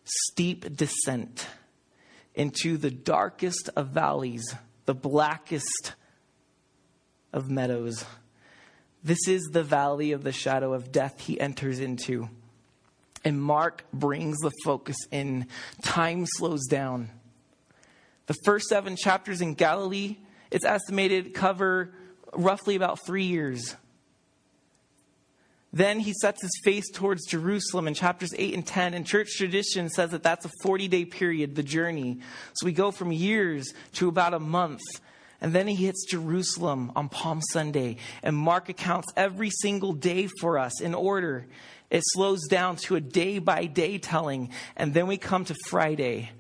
steep 0.04 0.76
descent 0.76 1.48
into 2.38 2.78
the 2.78 2.92
darkest 2.92 3.70
of 3.76 3.88
valleys, 3.88 4.56
the 4.86 4.94
blackest 4.94 5.94
of 7.34 7.50
meadows. 7.50 8.06
This 9.04 9.28
is 9.28 9.50
the 9.52 9.64
valley 9.64 10.12
of 10.12 10.24
the 10.24 10.32
shadow 10.32 10.74
of 10.74 10.92
death 10.92 11.20
he 11.20 11.40
enters 11.40 11.80
into. 11.80 12.30
And 13.26 13.42
Mark 13.42 13.86
brings 13.92 14.38
the 14.38 14.52
focus 14.64 14.96
in. 15.12 15.48
Time 15.82 16.26
slows 16.26 16.68
down. 16.68 17.10
The 18.28 18.36
first 18.46 18.68
seven 18.68 18.96
chapters 18.96 19.42
in 19.42 19.56
Galilee, 19.56 20.18
it's 20.52 20.64
estimated, 20.64 21.34
cover 21.34 21.92
roughly 22.34 22.76
about 22.76 23.06
three 23.06 23.24
years. 23.24 23.76
Then 25.78 26.00
he 26.00 26.12
sets 26.14 26.42
his 26.42 26.60
face 26.64 26.90
towards 26.90 27.28
Jerusalem 27.28 27.88
in 27.88 27.94
chapters 27.94 28.34
8 28.36 28.56
and 28.56 28.66
10. 28.66 28.96
And 28.96 29.06
church 29.06 29.30
tradition 29.38 29.90
says 29.90 30.10
that 30.10 30.24
that's 30.24 30.44
a 30.44 30.50
40 30.64 30.88
day 30.88 31.06
period, 31.06 31.54
the 31.54 31.62
journey. 31.62 32.18
So 32.54 32.66
we 32.66 32.72
go 32.72 32.90
from 32.90 33.12
years 33.12 33.72
to 33.94 34.08
about 34.08 34.34
a 34.34 34.40
month. 34.40 34.82
And 35.40 35.54
then 35.54 35.68
he 35.68 35.76
hits 35.76 36.04
Jerusalem 36.10 36.92
on 36.96 37.10
Palm 37.10 37.42
Sunday. 37.52 37.98
And 38.24 38.36
Mark 38.36 38.70
accounts 38.70 39.14
every 39.16 39.52
single 39.52 39.94
day 39.94 40.28
for 40.42 40.58
us 40.58 40.82
in 40.82 40.96
order. 40.96 41.46
It 41.92 42.02
slows 42.04 42.48
down 42.48 42.78
to 42.88 42.96
a 42.96 43.00
day 43.02 43.38
by 43.38 43.68
day 43.68 44.00
telling. 44.00 44.50
And 44.76 44.96
then 44.96 45.06
we 45.06 45.18
come 45.18 45.46
to 45.46 45.56
Friday. 45.68 46.32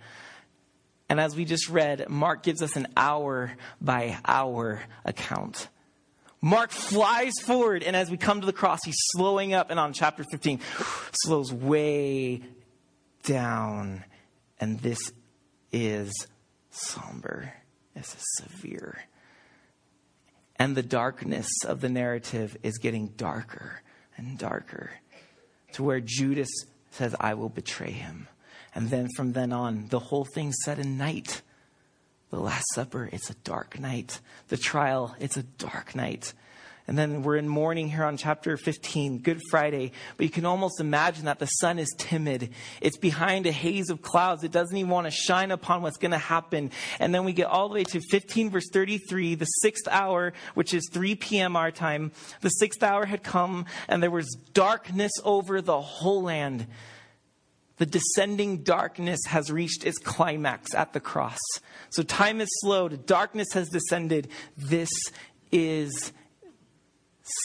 And 1.10 1.20
as 1.20 1.36
we 1.36 1.46
just 1.46 1.70
read, 1.70 2.10
Mark 2.10 2.42
gives 2.42 2.64
us 2.64 2.76
an 2.76 2.88
hour 2.98 3.56
by 3.80 4.18
hour 4.26 4.82
account. 5.06 5.68
Mark 6.48 6.72
flies 6.72 7.34
forward, 7.44 7.84
and 7.84 7.94
as 7.94 8.10
we 8.10 8.16
come 8.16 8.40
to 8.40 8.46
the 8.46 8.54
cross, 8.54 8.80
he's 8.86 8.96
slowing 9.12 9.54
up, 9.54 9.70
and 9.70 9.78
on 9.78 9.92
chapter 9.92 10.24
15, 10.32 10.62
slows 11.12 11.52
way 11.52 12.42
down. 13.24 14.06
And 14.58 14.80
this 14.80 15.12
is 15.74 16.14
somber. 16.70 17.52
This 17.96 18.16
is 18.16 18.24
severe. 18.38 18.98
And 20.56 20.74
the 20.74 20.84
darkness 20.84 21.50
of 21.66 21.82
the 21.82 21.90
narrative 21.90 22.56
is 22.64 22.78
getting 22.78 23.08
darker 23.18 23.82
and 24.16 24.38
darker 24.38 24.92
to 25.74 25.84
where 25.84 26.00
Judas 26.00 26.50
says, 26.92 27.14
I 27.20 27.34
will 27.34 27.50
betray 27.50 27.92
him. 27.92 28.30
And 28.74 28.90
then 28.90 29.10
from 29.18 29.34
then 29.34 29.52
on, 29.52 29.88
the 29.90 30.00
whole 30.00 30.24
thing's 30.24 30.56
set 30.64 30.80
in 30.80 30.98
night. 30.98 31.42
The 32.30 32.40
Last 32.40 32.66
Supper, 32.74 33.10
it's 33.14 33.30
a 33.30 33.36
dark 33.36 33.80
night. 33.80 34.20
The 34.50 34.58
trial, 34.58 35.16
it's 35.18 35.38
a 35.38 35.44
dark 35.44 35.96
night. 35.96 36.34
And 36.86 36.98
then 36.98 37.24
we're 37.24 37.38
in 37.38 37.48
morning 37.48 37.90
here 37.90 38.04
on 38.04 38.18
chapter 38.18 38.58
15, 38.58 39.20
Good 39.20 39.42
Friday. 39.50 39.94
But 40.18 40.26
you 40.26 40.30
can 40.30 40.46
almost 40.46 40.82
imagine 40.82 41.26
that 41.26 41.40
the 41.40 41.46
sun 41.46 41.80
is 41.80 41.94
timid. 41.98 42.50
It's 42.82 42.98
behind 42.98 43.46
a 43.46 43.52
haze 43.52 43.90
of 43.90 44.02
clouds. 44.02 44.44
It 44.44 44.52
doesn't 44.52 44.76
even 44.76 44.90
want 44.90 45.08
to 45.08 45.12
shine 45.12 45.52
upon 45.52 45.82
what's 45.82 45.98
going 45.98 46.12
to 46.12 46.18
happen. 46.18 46.72
And 47.00 47.16
then 47.16 47.24
we 47.24 47.32
get 47.32 47.48
all 47.48 47.70
the 47.70 47.76
way 47.76 47.84
to 47.86 48.02
15 48.02 48.50
verse 48.50 48.70
33, 48.74 49.36
the 49.36 49.46
sixth 49.46 49.88
hour, 49.90 50.34
which 50.54 50.74
is 50.74 50.90
3 50.92 51.16
p.m. 51.16 51.56
our 51.56 51.72
time. 51.72 52.12
The 52.42 52.50
sixth 52.50 52.84
hour 52.84 53.06
had 53.06 53.24
come 53.24 53.66
and 53.88 54.04
there 54.04 54.12
was 54.12 54.38
darkness 54.54 55.14
over 55.24 55.62
the 55.62 55.80
whole 55.80 56.24
land. 56.24 56.68
The 57.78 57.86
descending 57.86 58.64
darkness 58.64 59.20
has 59.28 59.52
reached 59.52 59.86
its 59.86 60.00
climax 60.00 60.74
at 60.74 60.94
the 60.94 61.00
cross. 61.00 61.40
So 61.90 62.04
time 62.04 62.42
is 62.42 62.50
slowed. 62.62 63.06
Darkness 63.06 63.50
has 63.54 63.70
descended. 63.70 64.30
This 64.58 64.90
is 65.52 66.12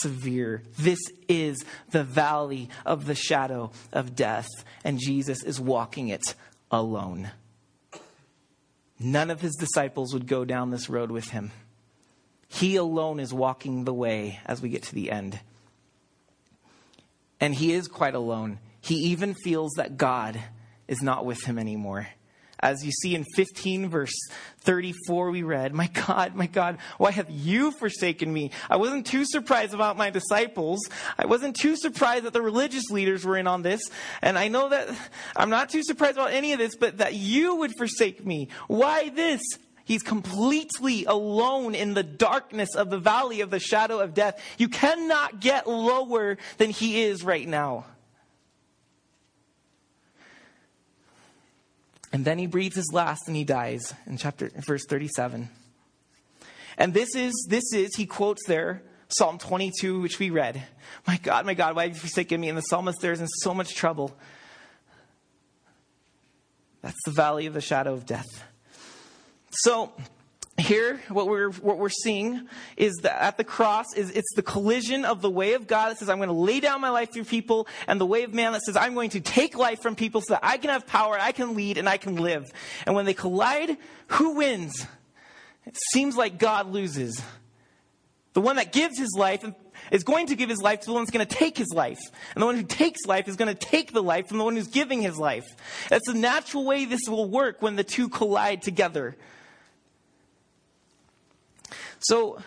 severe. 0.00 0.62
This 0.78 1.00
is 1.28 1.64
the 1.90 2.04
valley 2.04 2.70
of 2.86 3.06
the 3.06 3.14
shadow 3.14 3.72
of 3.92 4.14
death, 4.16 4.48
and 4.84 4.98
Jesus 4.98 5.42
is 5.42 5.60
walking 5.60 6.08
it 6.08 6.34
alone. 6.70 7.30
None 8.98 9.30
of 9.30 9.40
his 9.40 9.56
disciples 9.56 10.14
would 10.14 10.26
go 10.26 10.44
down 10.44 10.70
this 10.70 10.88
road 10.88 11.10
with 11.10 11.28
him. 11.30 11.50
He 12.48 12.76
alone 12.76 13.18
is 13.18 13.34
walking 13.34 13.84
the 13.84 13.94
way 13.94 14.38
as 14.46 14.62
we 14.62 14.68
get 14.68 14.84
to 14.84 14.94
the 14.94 15.10
end. 15.10 15.40
And 17.40 17.54
he 17.54 17.72
is 17.72 17.88
quite 17.88 18.14
alone. 18.14 18.60
He 18.82 18.96
even 18.96 19.34
feels 19.34 19.72
that 19.76 19.96
God 19.96 20.38
is 20.88 21.02
not 21.02 21.24
with 21.24 21.42
him 21.44 21.58
anymore. 21.58 22.08
As 22.60 22.84
you 22.84 22.92
see 22.92 23.16
in 23.16 23.24
15 23.34 23.88
verse 23.88 24.14
34, 24.60 25.30
we 25.30 25.42
read, 25.42 25.74
My 25.74 25.88
God, 25.88 26.36
my 26.36 26.46
God, 26.46 26.78
why 26.96 27.10
have 27.10 27.28
you 27.28 27.72
forsaken 27.72 28.32
me? 28.32 28.52
I 28.70 28.76
wasn't 28.76 29.06
too 29.06 29.24
surprised 29.24 29.74
about 29.74 29.96
my 29.96 30.10
disciples. 30.10 30.78
I 31.18 31.26
wasn't 31.26 31.56
too 31.56 31.74
surprised 31.76 32.24
that 32.24 32.32
the 32.32 32.42
religious 32.42 32.88
leaders 32.90 33.24
were 33.24 33.36
in 33.36 33.48
on 33.48 33.62
this. 33.62 33.82
And 34.20 34.38
I 34.38 34.46
know 34.46 34.68
that 34.68 34.88
I'm 35.34 35.50
not 35.50 35.70
too 35.70 35.82
surprised 35.82 36.16
about 36.18 36.32
any 36.32 36.52
of 36.52 36.60
this, 36.60 36.76
but 36.76 36.98
that 36.98 37.14
you 37.14 37.56
would 37.56 37.72
forsake 37.76 38.24
me. 38.24 38.48
Why 38.68 39.08
this? 39.08 39.42
He's 39.84 40.02
completely 40.04 41.04
alone 41.06 41.74
in 41.74 41.94
the 41.94 42.04
darkness 42.04 42.76
of 42.76 42.90
the 42.90 42.98
valley 42.98 43.40
of 43.40 43.50
the 43.50 43.58
shadow 43.58 43.98
of 43.98 44.14
death. 44.14 44.40
You 44.56 44.68
cannot 44.68 45.40
get 45.40 45.66
lower 45.66 46.38
than 46.58 46.70
he 46.70 47.02
is 47.02 47.24
right 47.24 47.48
now. 47.48 47.86
And 52.12 52.24
then 52.24 52.38
he 52.38 52.46
breathes 52.46 52.76
his 52.76 52.90
last 52.92 53.26
and 53.26 53.36
he 53.36 53.44
dies 53.44 53.94
in 54.06 54.18
chapter 54.18 54.50
verse 54.66 54.84
37. 54.88 55.48
And 56.76 56.94
this 56.94 57.14
is 57.14 57.46
this 57.48 57.72
is 57.72 57.94
he 57.96 58.06
quotes 58.06 58.46
there 58.46 58.82
Psalm 59.08 59.38
22 59.38 60.00
which 60.00 60.18
we 60.18 60.30
read. 60.30 60.62
My 61.06 61.18
God, 61.22 61.46
my 61.46 61.54
God, 61.54 61.76
why 61.76 61.84
have 61.84 61.94
you 61.94 62.00
forsaken 62.00 62.40
me? 62.40 62.48
And 62.48 62.58
the 62.58 62.62
psalmist 62.62 63.00
there 63.00 63.12
is 63.12 63.20
in 63.20 63.26
so 63.26 63.54
much 63.54 63.74
trouble. 63.74 64.16
That's 66.82 66.98
the 67.04 67.12
valley 67.12 67.46
of 67.46 67.54
the 67.54 67.60
shadow 67.60 67.94
of 67.94 68.06
death. 68.06 68.44
So 69.50 69.92
here 70.58 71.00
what 71.08 71.26
we're 71.28 71.50
what 71.50 71.78
we're 71.78 71.88
seeing 71.88 72.46
is 72.76 72.94
that 73.02 73.20
at 73.22 73.36
the 73.38 73.44
cross 73.44 73.94
is 73.96 74.10
it's 74.10 74.34
the 74.34 74.42
collision 74.42 75.04
of 75.04 75.22
the 75.22 75.30
way 75.30 75.54
of 75.54 75.66
god 75.66 75.90
that 75.90 75.98
says 75.98 76.10
i'm 76.10 76.18
going 76.18 76.28
to 76.28 76.34
lay 76.34 76.60
down 76.60 76.80
my 76.80 76.90
life 76.90 77.12
through 77.12 77.24
people 77.24 77.66
and 77.88 77.98
the 77.98 78.06
way 78.06 78.22
of 78.22 78.34
man 78.34 78.52
that 78.52 78.60
says 78.62 78.76
i'm 78.76 78.92
going 78.92 79.08
to 79.08 79.20
take 79.20 79.56
life 79.56 79.80
from 79.80 79.96
people 79.96 80.20
so 80.20 80.34
that 80.34 80.40
i 80.42 80.58
can 80.58 80.68
have 80.68 80.86
power 80.86 81.18
i 81.18 81.32
can 81.32 81.54
lead 81.54 81.78
and 81.78 81.88
i 81.88 81.96
can 81.96 82.16
live 82.16 82.50
and 82.84 82.94
when 82.94 83.06
they 83.06 83.14
collide 83.14 83.76
who 84.08 84.34
wins 84.34 84.86
it 85.64 85.76
seems 85.90 86.16
like 86.16 86.38
god 86.38 86.70
loses 86.70 87.22
the 88.34 88.40
one 88.40 88.56
that 88.56 88.72
gives 88.72 88.98
his 88.98 89.14
life 89.16 89.44
is 89.90 90.04
going 90.04 90.26
to 90.26 90.36
give 90.36 90.48
his 90.48 90.62
life 90.62 90.80
to 90.80 90.86
the 90.86 90.92
one 90.92 91.02
that's 91.02 91.10
going 91.10 91.26
to 91.26 91.34
take 91.34 91.58
his 91.58 91.72
life. 91.74 91.98
And 92.34 92.42
the 92.42 92.46
one 92.46 92.56
who 92.56 92.62
takes 92.62 93.04
life 93.06 93.28
is 93.28 93.36
going 93.36 93.54
to 93.54 93.66
take 93.66 93.92
the 93.92 94.02
life 94.02 94.28
from 94.28 94.38
the 94.38 94.44
one 94.44 94.56
who's 94.56 94.68
giving 94.68 95.02
his 95.02 95.18
life. 95.18 95.44
That's 95.90 96.06
the 96.06 96.18
natural 96.18 96.64
way 96.64 96.86
this 96.86 97.02
will 97.08 97.28
work 97.28 97.60
when 97.60 97.76
the 97.76 97.84
two 97.84 98.08
collide 98.08 98.62
together. 98.62 99.16
So, 102.02 102.40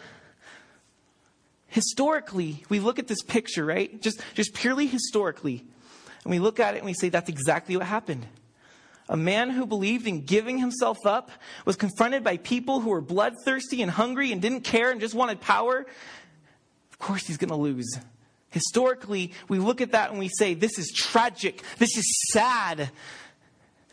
historically, 1.67 2.63
we 2.69 2.79
look 2.79 2.99
at 2.99 3.07
this 3.07 3.21
picture, 3.23 3.65
right? 3.65 4.01
Just, 4.01 4.21
just 4.33 4.53
purely 4.53 4.87
historically. 4.87 5.65
And 6.23 6.31
we 6.31 6.39
look 6.39 6.59
at 6.59 6.75
it 6.75 6.77
and 6.77 6.85
we 6.85 6.93
say, 6.93 7.09
that's 7.09 7.29
exactly 7.29 7.77
what 7.77 7.85
happened. 7.85 8.25
A 9.07 9.17
man 9.17 9.51
who 9.51 9.65
believed 9.65 10.07
in 10.07 10.25
giving 10.25 10.57
himself 10.57 11.05
up 11.05 11.29
was 11.63 11.75
confronted 11.75 12.23
by 12.23 12.37
people 12.37 12.79
who 12.79 12.89
were 12.89 13.01
bloodthirsty 13.01 13.81
and 13.81 13.91
hungry 13.91 14.31
and 14.31 14.41
didn't 14.41 14.61
care 14.61 14.89
and 14.89 14.99
just 14.99 15.13
wanted 15.13 15.39
power. 15.39 15.85
Of 16.91 16.99
course, 16.99 17.27
he's 17.27 17.37
going 17.37 17.49
to 17.49 17.55
lose. 17.55 17.99
Historically, 18.49 19.33
we 19.47 19.59
look 19.59 19.81
at 19.81 19.91
that 19.91 20.09
and 20.09 20.17
we 20.17 20.29
say, 20.29 20.53
this 20.53 20.79
is 20.79 20.91
tragic. 20.95 21.61
This 21.77 21.95
is 21.97 22.31
sad. 22.31 22.89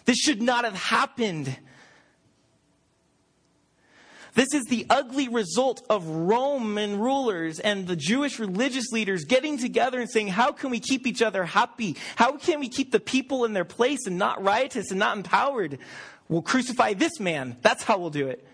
This 0.06 0.16
should 0.18 0.40
not 0.40 0.64
have 0.64 0.76
happened. 0.76 1.58
This 4.34 4.54
is 4.54 4.64
the 4.64 4.86
ugly 4.88 5.28
result 5.28 5.84
of 5.90 6.06
Roman 6.06 6.98
rulers 6.98 7.60
and 7.60 7.86
the 7.86 7.96
Jewish 7.96 8.38
religious 8.38 8.90
leaders 8.90 9.24
getting 9.24 9.58
together 9.58 10.00
and 10.00 10.10
saying, 10.10 10.28
how 10.28 10.52
can 10.52 10.70
we 10.70 10.80
keep 10.80 11.06
each 11.06 11.20
other 11.20 11.44
happy? 11.44 11.96
How 12.16 12.38
can 12.38 12.58
we 12.58 12.68
keep 12.68 12.92
the 12.92 13.00
people 13.00 13.44
in 13.44 13.52
their 13.52 13.66
place 13.66 14.06
and 14.06 14.16
not 14.16 14.42
riotous 14.42 14.90
and 14.90 14.98
not 14.98 15.18
empowered? 15.18 15.78
We'll 16.28 16.40
crucify 16.40 16.94
this 16.94 17.20
man. 17.20 17.58
That's 17.60 17.82
how 17.82 17.98
we'll 17.98 18.10
do 18.10 18.28
it. 18.28 18.46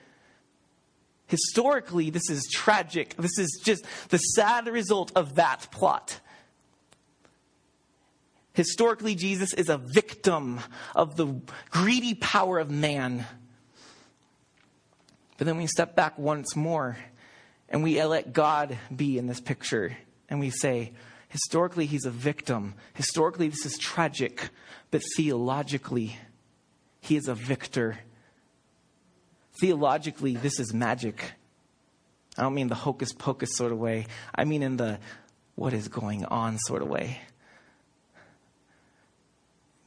Historically, 1.29 2.11
this 2.11 2.29
is 2.29 2.49
tragic. 2.51 3.15
This 3.17 3.39
is 3.39 3.61
just 3.63 3.85
the 4.09 4.19
sad 4.19 4.67
result 4.67 5.13
of 5.15 5.37
that 5.37 5.69
plot. 5.71 6.19
Historically, 8.55 9.15
Jesus 9.15 9.55
is 9.55 9.69
a 9.69 9.79
victim 9.79 10.59
of 10.97 11.17
the 11.17 11.41
greedy 11.71 12.15
power 12.15 12.59
of 12.59 12.69
man. 12.69 13.25
But 15.39 15.47
then 15.47 15.57
we 15.57 15.67
step 15.67 15.97
back 15.97 16.19
once 16.19 16.55
more 16.55 16.99
and 17.69 17.83
we 17.83 18.03
let 18.05 18.33
God 18.33 18.77
be 18.95 19.17
in 19.17 19.27
this 19.27 19.41
picture 19.41 19.97
and 20.29 20.41
we 20.41 20.51
say, 20.51 20.93
historically, 21.29 21.87
he's 21.87 22.05
a 22.05 22.11
victim. 22.11 22.75
Historically, 22.95 23.49
this 23.49 23.65
is 23.65 23.79
tragic, 23.79 24.51
but 24.91 25.01
theologically, 25.17 26.19
he 27.01 27.17
is 27.17 27.29
a 27.29 27.35
victor. 27.35 27.99
Theologically, 29.61 30.37
this 30.37 30.59
is 30.59 30.75
magic. 30.75 31.33
I 32.37 32.43
don't 32.43 32.55
mean 32.55 32.69
the 32.69 32.75
hocus 32.75 33.13
pocus 33.13 33.51
sort 33.57 33.73
of 33.73 33.79
way, 33.79 34.07
I 34.35 34.45
mean 34.45 34.63
in 34.63 34.77
the 34.77 34.99
what 35.55 35.73
is 35.73 35.89
going 35.89 36.25
on 36.25 36.59
sort 36.59 36.83
of 36.83 36.89
way. 36.89 37.21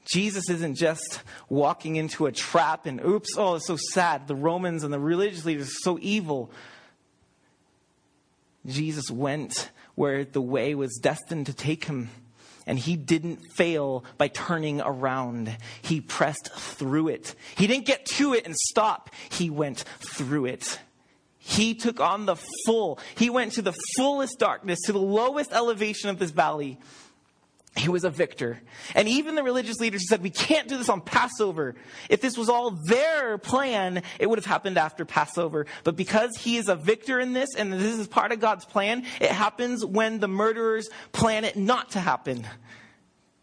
Jesus 0.05 0.49
isn't 0.49 0.75
just 0.75 1.21
walking 1.47 1.95
into 1.95 2.25
a 2.25 2.31
trap 2.31 2.85
and 2.85 3.03
oops, 3.05 3.35
oh, 3.37 3.55
it's 3.55 3.67
so 3.67 3.77
sad. 3.77 4.27
The 4.27 4.35
Romans 4.35 4.83
and 4.83 4.93
the 4.93 4.99
religious 4.99 5.45
leaders 5.45 5.67
are 5.67 5.81
so 5.83 5.99
evil. 6.01 6.51
Jesus 8.65 9.09
went 9.09 9.69
where 9.95 10.25
the 10.25 10.41
way 10.41 10.75
was 10.75 10.99
destined 11.01 11.45
to 11.47 11.53
take 11.53 11.85
him. 11.85 12.09
And 12.67 12.77
he 12.77 12.95
didn't 12.95 13.39
fail 13.55 14.05
by 14.17 14.27
turning 14.27 14.81
around. 14.81 15.55
He 15.81 15.99
pressed 15.99 16.51
through 16.53 17.09
it. 17.09 17.35
He 17.55 17.67
didn't 17.67 17.85
get 17.85 18.05
to 18.17 18.33
it 18.33 18.45
and 18.45 18.55
stop. 18.55 19.09
He 19.29 19.49
went 19.49 19.83
through 19.99 20.45
it. 20.45 20.79
He 21.43 21.73
took 21.73 21.99
on 21.99 22.27
the 22.27 22.35
full, 22.67 22.99
he 23.15 23.31
went 23.31 23.53
to 23.53 23.63
the 23.63 23.73
fullest 23.97 24.37
darkness, 24.37 24.77
to 24.85 24.91
the 24.91 24.99
lowest 24.99 25.51
elevation 25.51 26.11
of 26.11 26.19
this 26.19 26.29
valley 26.29 26.77
he 27.75 27.87
was 27.87 28.03
a 28.03 28.09
victor. 28.09 28.61
And 28.95 29.07
even 29.07 29.35
the 29.35 29.43
religious 29.43 29.79
leaders 29.79 30.07
said, 30.09 30.21
we 30.21 30.29
can't 30.29 30.67
do 30.67 30.77
this 30.77 30.89
on 30.89 30.99
Passover. 30.99 31.75
If 32.09 32.19
this 32.19 32.37
was 32.37 32.49
all 32.49 32.71
their 32.71 33.37
plan, 33.37 34.03
it 34.19 34.29
would 34.29 34.37
have 34.37 34.45
happened 34.45 34.77
after 34.77 35.05
Passover. 35.05 35.65
But 35.85 35.95
because 35.95 36.35
he 36.37 36.57
is 36.57 36.67
a 36.67 36.75
victor 36.75 37.19
in 37.19 37.31
this, 37.31 37.55
and 37.55 37.71
this 37.71 37.97
is 37.97 38.07
part 38.07 38.33
of 38.33 38.41
God's 38.41 38.65
plan, 38.65 39.05
it 39.21 39.31
happens 39.31 39.85
when 39.85 40.19
the 40.19 40.27
murderers 40.27 40.89
plan 41.13 41.45
it 41.45 41.55
not 41.55 41.91
to 41.91 42.01
happen. 42.01 42.45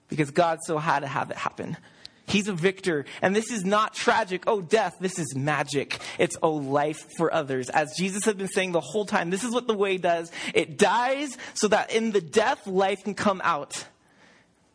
Because 0.09 0.31
God 0.31 0.59
so 0.63 0.77
had 0.77 1.01
to 1.01 1.07
have 1.07 1.31
it 1.31 1.37
happen. 1.39 1.79
He's 2.27 2.49
a 2.49 2.53
victor. 2.53 3.07
And 3.23 3.35
this 3.35 3.51
is 3.51 3.65
not 3.65 3.95
tragic. 3.95 4.45
Oh, 4.47 4.61
death. 4.61 4.97
This 5.01 5.19
is 5.19 5.35
magic. 5.35 5.99
It's 6.19 6.37
oh, 6.43 6.53
life 6.53 7.07
for 7.17 7.33
others. 7.33 7.71
As 7.71 7.95
Jesus 7.97 8.27
has 8.27 8.35
been 8.35 8.49
saying 8.49 8.73
the 8.73 8.81
whole 8.81 9.07
time, 9.07 9.31
this 9.31 9.43
is 9.43 9.55
what 9.55 9.67
the 9.67 9.75
way 9.75 9.97
does. 9.97 10.31
It 10.53 10.77
dies 10.77 11.39
so 11.55 11.69
that 11.69 11.95
in 11.95 12.13
the 12.13 12.21
death, 12.21 12.67
life 12.67 13.03
can 13.05 13.15
come 13.15 13.41
out. 13.43 13.87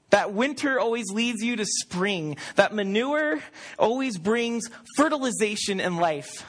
That 0.09 0.33
winter 0.33 0.79
always 0.79 1.09
leads 1.11 1.41
you 1.41 1.55
to 1.55 1.65
spring. 1.65 2.37
That 2.55 2.73
manure 2.73 3.41
always 3.79 4.17
brings 4.17 4.69
fertilization 4.95 5.79
in 5.79 5.97
life. 5.97 6.45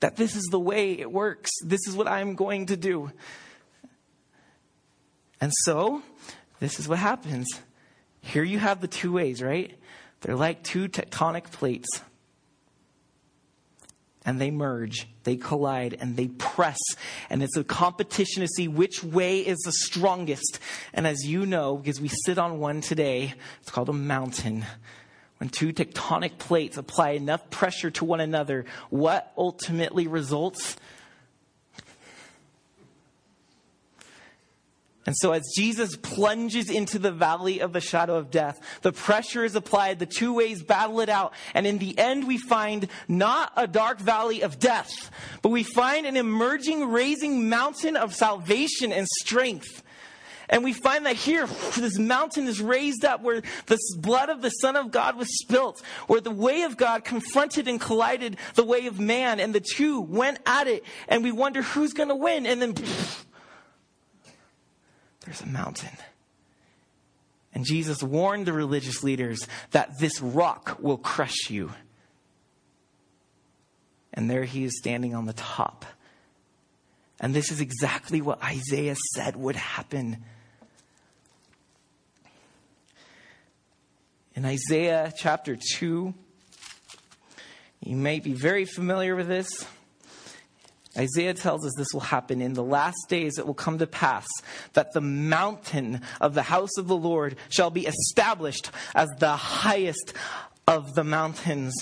That 0.00 0.16
this 0.16 0.34
is 0.34 0.44
the 0.50 0.58
way 0.58 0.98
it 0.98 1.12
works. 1.12 1.50
This 1.64 1.86
is 1.86 1.94
what 1.94 2.08
I'm 2.08 2.34
going 2.34 2.66
to 2.66 2.76
do. 2.76 3.12
And 5.40 5.52
so, 5.64 6.02
this 6.58 6.80
is 6.80 6.88
what 6.88 6.98
happens. 6.98 7.48
Here 8.20 8.44
you 8.44 8.58
have 8.58 8.80
the 8.80 8.88
two 8.88 9.12
ways, 9.12 9.42
right? 9.42 9.76
They're 10.20 10.36
like 10.36 10.62
two 10.62 10.88
tectonic 10.88 11.50
plates 11.50 11.88
and 14.24 14.40
they 14.40 14.50
merge, 14.50 15.08
they 15.24 15.36
collide, 15.36 15.96
and 16.00 16.16
they 16.16 16.28
press. 16.28 16.78
And 17.28 17.42
it's 17.42 17.56
a 17.56 17.64
competition 17.64 18.42
to 18.42 18.48
see 18.48 18.68
which 18.68 19.02
way 19.02 19.40
is 19.40 19.58
the 19.64 19.72
strongest. 19.72 20.60
And 20.92 21.06
as 21.06 21.26
you 21.26 21.46
know, 21.46 21.76
because 21.76 22.00
we 22.00 22.08
sit 22.08 22.38
on 22.38 22.58
one 22.58 22.80
today, 22.80 23.34
it's 23.60 23.70
called 23.70 23.88
a 23.88 23.94
mountain. 23.94 24.64
When 25.38 25.48
two 25.48 25.72
tectonic 25.72 26.38
plates 26.38 26.76
apply 26.76 27.10
enough 27.10 27.50
pressure 27.50 27.90
to 27.92 28.04
one 28.04 28.20
another, 28.20 28.64
what 28.90 29.32
ultimately 29.36 30.06
results? 30.06 30.76
And 35.04 35.16
so, 35.16 35.32
as 35.32 35.42
Jesus 35.56 35.96
plunges 35.96 36.70
into 36.70 36.98
the 36.98 37.10
valley 37.10 37.60
of 37.60 37.72
the 37.72 37.80
shadow 37.80 38.16
of 38.16 38.30
death, 38.30 38.60
the 38.82 38.92
pressure 38.92 39.44
is 39.44 39.56
applied, 39.56 39.98
the 39.98 40.06
two 40.06 40.32
ways 40.32 40.62
battle 40.62 41.00
it 41.00 41.08
out, 41.08 41.32
and 41.54 41.66
in 41.66 41.78
the 41.78 41.98
end, 41.98 42.26
we 42.26 42.38
find 42.38 42.88
not 43.08 43.52
a 43.56 43.66
dark 43.66 43.98
valley 43.98 44.42
of 44.42 44.60
death, 44.60 45.10
but 45.42 45.48
we 45.48 45.64
find 45.64 46.06
an 46.06 46.16
emerging, 46.16 46.88
raising 46.90 47.48
mountain 47.48 47.96
of 47.96 48.14
salvation 48.14 48.92
and 48.92 49.08
strength. 49.08 49.82
And 50.48 50.62
we 50.62 50.72
find 50.72 51.06
that 51.06 51.16
here, 51.16 51.46
this 51.76 51.98
mountain 51.98 52.46
is 52.46 52.60
raised 52.60 53.04
up 53.04 53.22
where 53.22 53.42
the 53.66 53.78
blood 53.98 54.28
of 54.28 54.42
the 54.42 54.50
Son 54.50 54.76
of 54.76 54.92
God 54.92 55.16
was 55.16 55.28
spilt, 55.40 55.80
where 56.06 56.20
the 56.20 56.30
way 56.30 56.62
of 56.62 56.76
God 56.76 57.04
confronted 57.04 57.66
and 57.66 57.80
collided 57.80 58.36
the 58.54 58.64
way 58.64 58.86
of 58.86 59.00
man, 59.00 59.40
and 59.40 59.54
the 59.54 59.60
two 59.60 60.00
went 60.00 60.38
at 60.46 60.68
it, 60.68 60.84
and 61.08 61.24
we 61.24 61.32
wonder 61.32 61.62
who's 61.62 61.92
going 61.92 62.10
to 62.10 62.14
win, 62.14 62.46
and 62.46 62.60
then 62.60 62.74
there's 65.24 65.40
a 65.40 65.46
mountain. 65.46 65.96
And 67.54 67.64
Jesus 67.64 68.02
warned 68.02 68.46
the 68.46 68.52
religious 68.52 69.02
leaders 69.02 69.46
that 69.72 69.98
this 69.98 70.20
rock 70.20 70.78
will 70.80 70.96
crush 70.96 71.50
you. 71.50 71.72
And 74.14 74.30
there 74.30 74.44
he 74.44 74.64
is 74.64 74.78
standing 74.78 75.14
on 75.14 75.26
the 75.26 75.32
top. 75.32 75.84
And 77.20 77.34
this 77.34 77.50
is 77.50 77.60
exactly 77.60 78.20
what 78.20 78.42
Isaiah 78.42 78.96
said 79.14 79.36
would 79.36 79.56
happen. 79.56 80.24
In 84.34 84.44
Isaiah 84.44 85.12
chapter 85.16 85.56
2, 85.76 86.14
you 87.84 87.96
may 87.96 88.18
be 88.18 88.32
very 88.32 88.64
familiar 88.64 89.14
with 89.14 89.28
this. 89.28 89.66
Isaiah 90.96 91.34
tells 91.34 91.64
us 91.64 91.72
this 91.76 91.92
will 91.94 92.00
happen 92.00 92.42
in 92.42 92.52
the 92.52 92.62
last 92.62 93.08
days. 93.08 93.38
It 93.38 93.46
will 93.46 93.54
come 93.54 93.78
to 93.78 93.86
pass 93.86 94.26
that 94.74 94.92
the 94.92 95.00
mountain 95.00 96.02
of 96.20 96.34
the 96.34 96.42
house 96.42 96.76
of 96.76 96.86
the 96.86 96.96
Lord 96.96 97.36
shall 97.48 97.70
be 97.70 97.86
established 97.86 98.70
as 98.94 99.08
the 99.18 99.36
highest 99.36 100.12
of 100.68 100.94
the 100.94 101.04
mountains 101.04 101.74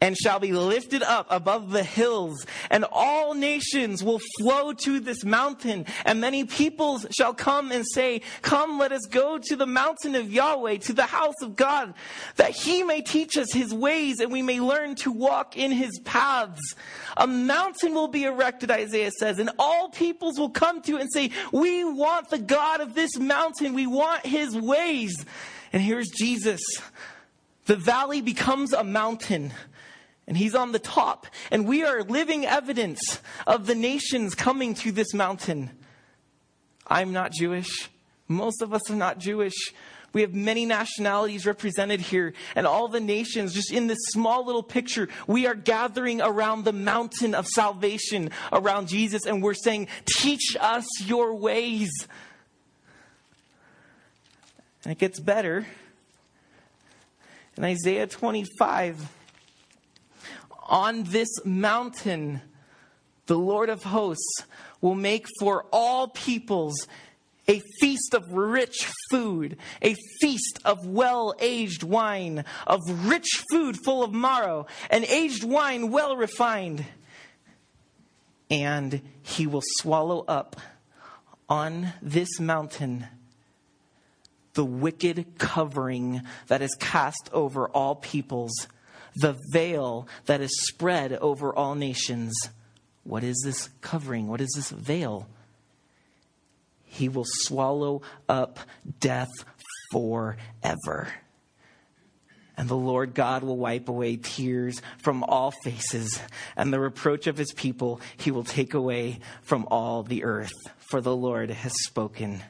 and 0.00 0.16
shall 0.16 0.38
be 0.38 0.52
lifted 0.52 1.02
up 1.02 1.26
above 1.28 1.70
the 1.70 1.82
hills, 1.82 2.46
and 2.70 2.86
all 2.90 3.34
nations 3.34 4.02
will 4.02 4.20
flow 4.38 4.72
to 4.72 4.98
this 4.98 5.24
mountain, 5.24 5.84
and 6.06 6.20
many 6.20 6.44
peoples 6.44 7.06
shall 7.10 7.34
come 7.34 7.70
and 7.70 7.84
say, 7.86 8.22
Come, 8.40 8.78
let 8.78 8.92
us 8.92 9.06
go 9.10 9.38
to 9.38 9.56
the 9.56 9.66
mountain 9.66 10.14
of 10.14 10.32
Yahweh, 10.32 10.78
to 10.78 10.94
the 10.94 11.04
house 11.04 11.34
of 11.42 11.54
God, 11.54 11.92
that 12.36 12.52
he 12.52 12.82
may 12.82 13.02
teach 13.02 13.36
us 13.36 13.52
his 13.52 13.74
ways, 13.74 14.20
and 14.20 14.32
we 14.32 14.40
may 14.40 14.60
learn 14.60 14.94
to 14.96 15.12
walk 15.12 15.56
in 15.56 15.70
his 15.70 15.98
paths. 16.04 16.74
A 17.18 17.26
mountain 17.26 17.94
will 17.94 18.08
be 18.08 18.24
erected, 18.24 18.70
Isaiah 18.70 19.10
says, 19.10 19.38
and 19.38 19.50
all 19.58 19.90
peoples 19.90 20.38
will 20.38 20.50
come 20.50 20.80
to 20.82 20.96
it 20.96 21.02
and 21.02 21.12
say, 21.12 21.30
We 21.52 21.84
want 21.84 22.30
the 22.30 22.38
God 22.38 22.80
of 22.80 22.94
this 22.94 23.18
mountain, 23.18 23.74
we 23.74 23.86
want 23.86 24.24
his 24.24 24.56
ways. 24.56 25.26
And 25.72 25.82
here's 25.82 26.08
Jesus. 26.08 26.62
The 27.66 27.76
valley 27.76 28.20
becomes 28.20 28.72
a 28.72 28.82
mountain 28.82 29.52
and 30.30 30.38
he's 30.38 30.54
on 30.54 30.70
the 30.70 30.78
top. 30.78 31.26
And 31.50 31.66
we 31.66 31.82
are 31.82 32.04
living 32.04 32.46
evidence 32.46 33.20
of 33.48 33.66
the 33.66 33.74
nations 33.74 34.36
coming 34.36 34.74
to 34.74 34.92
this 34.92 35.12
mountain. 35.12 35.70
I'm 36.86 37.12
not 37.12 37.32
Jewish. 37.32 37.90
Most 38.28 38.62
of 38.62 38.72
us 38.72 38.88
are 38.92 38.94
not 38.94 39.18
Jewish. 39.18 39.74
We 40.12 40.20
have 40.20 40.32
many 40.32 40.66
nationalities 40.66 41.46
represented 41.46 42.00
here, 42.00 42.32
and 42.54 42.64
all 42.64 42.86
the 42.86 43.00
nations, 43.00 43.52
just 43.52 43.72
in 43.72 43.88
this 43.88 43.98
small 44.10 44.46
little 44.46 44.62
picture, 44.62 45.08
we 45.26 45.48
are 45.48 45.54
gathering 45.56 46.20
around 46.20 46.64
the 46.64 46.72
mountain 46.72 47.34
of 47.34 47.48
salvation, 47.48 48.30
around 48.52 48.86
Jesus, 48.86 49.26
and 49.26 49.42
we're 49.42 49.54
saying, 49.54 49.88
Teach 50.06 50.56
us 50.60 50.86
your 51.04 51.34
ways. 51.34 51.90
And 54.84 54.92
it 54.92 54.98
gets 54.98 55.18
better. 55.18 55.66
In 57.56 57.64
Isaiah 57.64 58.06
25, 58.06 59.08
on 60.70 61.02
this 61.02 61.28
mountain, 61.44 62.40
the 63.26 63.36
Lord 63.36 63.68
of 63.68 63.82
hosts 63.82 64.44
will 64.80 64.94
make 64.94 65.26
for 65.38 65.66
all 65.72 66.08
peoples 66.08 66.86
a 67.48 67.60
feast 67.80 68.14
of 68.14 68.32
rich 68.32 68.88
food, 69.10 69.56
a 69.82 69.96
feast 70.20 70.60
of 70.64 70.86
well 70.86 71.34
aged 71.40 71.82
wine, 71.82 72.44
of 72.66 72.80
rich 73.08 73.28
food 73.50 73.76
full 73.84 74.04
of 74.04 74.14
marrow, 74.14 74.66
and 74.88 75.04
aged 75.04 75.42
wine 75.42 75.90
well 75.90 76.16
refined. 76.16 76.86
And 78.48 79.02
he 79.22 79.46
will 79.46 79.62
swallow 79.78 80.24
up 80.28 80.56
on 81.48 81.92
this 82.00 82.38
mountain 82.38 83.06
the 84.54 84.64
wicked 84.64 85.38
covering 85.38 86.22
that 86.48 86.62
is 86.62 86.74
cast 86.78 87.30
over 87.32 87.68
all 87.68 87.94
peoples 87.94 88.66
the 89.16 89.36
veil 89.50 90.08
that 90.26 90.40
is 90.40 90.66
spread 90.68 91.12
over 91.14 91.54
all 91.54 91.74
nations. 91.74 92.34
What 93.04 93.24
is 93.24 93.40
this 93.44 93.68
covering? 93.80 94.28
What 94.28 94.40
is 94.40 94.52
this 94.54 94.70
veil? 94.70 95.26
He 96.84 97.08
will 97.08 97.26
swallow 97.26 98.02
up 98.28 98.58
death 98.98 99.30
forever. 99.92 101.08
And 102.56 102.68
the 102.68 102.76
Lord 102.76 103.14
God 103.14 103.42
will 103.42 103.56
wipe 103.56 103.88
away 103.88 104.16
tears 104.16 104.82
from 104.98 105.24
all 105.24 105.50
faces, 105.64 106.20
and 106.56 106.70
the 106.70 106.80
reproach 106.80 107.26
of 107.26 107.38
his 107.38 107.52
people 107.54 108.02
he 108.18 108.30
will 108.30 108.44
take 108.44 108.74
away 108.74 109.20
from 109.40 109.66
all 109.70 110.02
the 110.02 110.24
earth. 110.24 110.52
For 110.90 111.00
the 111.00 111.16
Lord 111.16 111.50
has 111.50 111.72
spoken. 111.84 112.42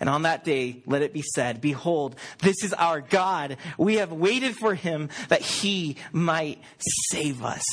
And 0.00 0.08
on 0.08 0.22
that 0.22 0.44
day, 0.44 0.82
let 0.86 1.02
it 1.02 1.12
be 1.12 1.22
said, 1.22 1.60
Behold, 1.60 2.16
this 2.40 2.62
is 2.62 2.72
our 2.72 3.00
God. 3.00 3.56
We 3.78 3.96
have 3.96 4.12
waited 4.12 4.56
for 4.56 4.74
him 4.74 5.08
that 5.28 5.42
he 5.42 5.96
might 6.12 6.60
save 7.10 7.42
us. 7.42 7.64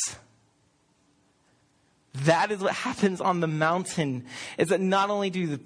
That 2.13 2.51
is 2.51 2.59
what 2.59 2.73
happens 2.73 3.21
on 3.21 3.39
the 3.39 3.47
mountain. 3.47 4.25
Is 4.57 4.69
that 4.69 4.79
not 4.79 5.09
only 5.09 5.31
do 5.31 5.57
the, 5.57 5.59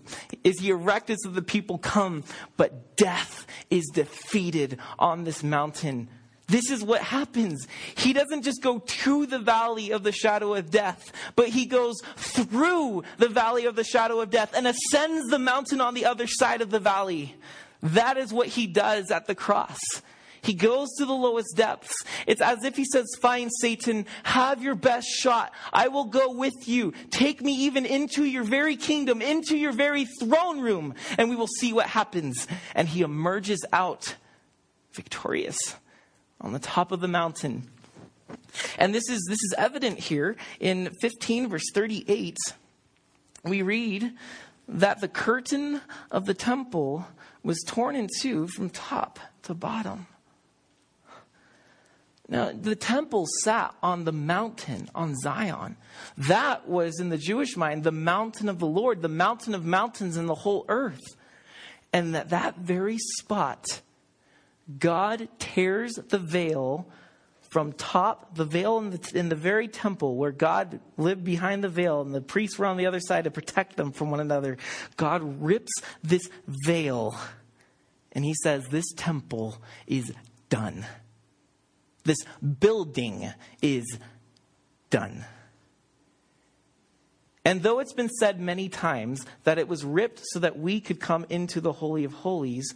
is 0.45 0.59
he 0.59 0.69
erected 0.69 1.17
so 1.19 1.29
the 1.29 1.41
people 1.41 1.77
come, 1.77 2.23
but 2.55 2.95
death 2.95 3.45
is 3.69 3.85
defeated 3.93 4.79
on 4.97 5.25
this 5.25 5.43
mountain. 5.43 6.07
This 6.47 6.71
is 6.71 6.81
what 6.81 7.01
happens. 7.01 7.67
He 7.97 8.13
doesn't 8.13 8.43
just 8.43 8.61
go 8.63 8.79
to 8.79 9.25
the 9.25 9.39
valley 9.39 9.91
of 9.91 10.03
the 10.03 10.13
shadow 10.13 10.53
of 10.53 10.71
death, 10.71 11.11
but 11.35 11.49
he 11.49 11.65
goes 11.65 11.99
through 12.15 13.03
the 13.17 13.27
valley 13.27 13.65
of 13.65 13.75
the 13.75 13.83
shadow 13.83 14.21
of 14.21 14.29
death 14.29 14.53
and 14.55 14.65
ascends 14.65 15.29
the 15.29 15.39
mountain 15.39 15.81
on 15.81 15.93
the 15.93 16.05
other 16.05 16.25
side 16.25 16.61
of 16.61 16.71
the 16.71 16.79
valley. 16.79 17.35
That 17.83 18.17
is 18.17 18.31
what 18.31 18.47
he 18.47 18.65
does 18.65 19.11
at 19.11 19.27
the 19.27 19.35
cross. 19.35 19.77
He 20.41 20.53
goes 20.53 20.87
to 20.97 21.05
the 21.05 21.13
lowest 21.13 21.57
depths. 21.57 21.93
It's 22.25 22.41
as 22.41 22.63
if 22.63 22.77
he 22.77 22.85
says, 22.85 23.05
Fine, 23.19 23.49
Satan, 23.49 24.05
have 24.23 24.63
your 24.63 24.75
best 24.75 25.07
shot. 25.09 25.51
I 25.73 25.89
will 25.89 26.05
go 26.05 26.31
with 26.31 26.69
you. 26.69 26.93
Take 27.09 27.41
me 27.41 27.65
even 27.65 27.85
into 27.85 28.23
your 28.23 28.43
very 28.43 28.77
kingdom, 28.77 29.21
into 29.21 29.57
your 29.57 29.73
very 29.73 30.05
throne 30.21 30.61
room, 30.61 30.95
and 31.17 31.29
we 31.29 31.35
will 31.35 31.47
see 31.47 31.73
what 31.73 31.87
happens. 31.87 32.47
And 32.73 32.87
he 32.87 33.01
emerges 33.01 33.65
out 33.73 34.15
victorious 34.93 35.57
on 36.41 36.53
the 36.53 36.59
top 36.59 36.91
of 36.91 36.99
the 36.99 37.07
mountain. 37.07 37.69
And 38.77 38.93
this 38.93 39.09
is, 39.09 39.25
this 39.29 39.41
is 39.43 39.55
evident 39.57 39.99
here 39.99 40.35
in 40.59 40.91
15, 41.01 41.49
verse 41.49 41.65
38. 41.73 42.37
We 43.43 43.61
read 43.61 44.13
that 44.67 44.99
the 44.99 45.07
curtain 45.07 45.81
of 46.11 46.25
the 46.25 46.33
temple 46.33 47.07
was 47.43 47.63
torn 47.65 47.95
in 47.95 48.09
two 48.21 48.47
from 48.47 48.69
top 48.69 49.19
to 49.43 49.53
bottom. 49.53 50.07
Now, 52.29 52.51
the 52.51 52.75
temple 52.75 53.25
sat 53.43 53.73
on 53.81 54.03
the 54.03 54.11
mountain, 54.11 54.89
on 54.93 55.15
Zion. 55.15 55.77
That 56.17 56.67
was, 56.67 56.99
in 56.99 57.07
the 57.07 57.17
Jewish 57.17 57.55
mind, 57.55 57.85
the 57.85 57.91
mountain 57.91 58.49
of 58.49 58.59
the 58.59 58.67
Lord, 58.67 59.01
the 59.01 59.07
mountain 59.07 59.55
of 59.55 59.63
mountains 59.63 60.17
in 60.17 60.25
the 60.25 60.35
whole 60.35 60.65
earth. 60.67 61.15
And 61.93 62.13
that 62.15 62.29
that 62.29 62.57
very 62.57 62.97
spot, 62.97 63.81
God 64.79 65.29
tears 65.39 65.93
the 65.93 66.19
veil 66.19 66.87
from 67.41 67.71
top, 67.73 68.35
the 68.35 68.45
veil 68.45 68.77
in 68.77 68.89
the, 68.91 69.11
in 69.15 69.29
the 69.29 69.35
very 69.35 69.67
temple 69.67 70.17
where 70.17 70.31
God 70.31 70.79
lived 70.97 71.23
behind 71.23 71.63
the 71.63 71.69
veil 71.69 72.01
and 72.01 72.13
the 72.13 72.21
priests 72.21 72.59
were 72.59 72.65
on 72.65 72.77
the 72.77 72.85
other 72.85 72.99
side 72.99 73.23
to 73.23 73.31
protect 73.31 73.77
them 73.77 73.91
from 73.91 74.11
one 74.11 74.19
another. 74.19 74.57
God 74.97 75.41
rips 75.41 75.71
this 76.03 76.29
veil 76.47 77.17
and 78.11 78.25
he 78.25 78.33
says, 78.43 78.67
This 78.67 78.91
temple 78.93 79.61
is 79.85 80.11
done. 80.49 80.85
This 82.03 82.17
building 82.59 83.31
is 83.61 83.97
done. 84.89 85.25
And 87.45 87.63
though 87.63 87.79
it's 87.79 87.93
been 87.93 88.09
said 88.09 88.41
many 88.41 88.67
times 88.67 89.25
that 89.45 89.57
it 89.57 89.69
was 89.69 89.85
ripped 89.85 90.21
so 90.23 90.39
that 90.39 90.59
we 90.59 90.81
could 90.81 90.99
come 90.99 91.25
into 91.29 91.61
the 91.61 91.71
Holy 91.71 92.03
of 92.03 92.11
Holies, 92.11 92.73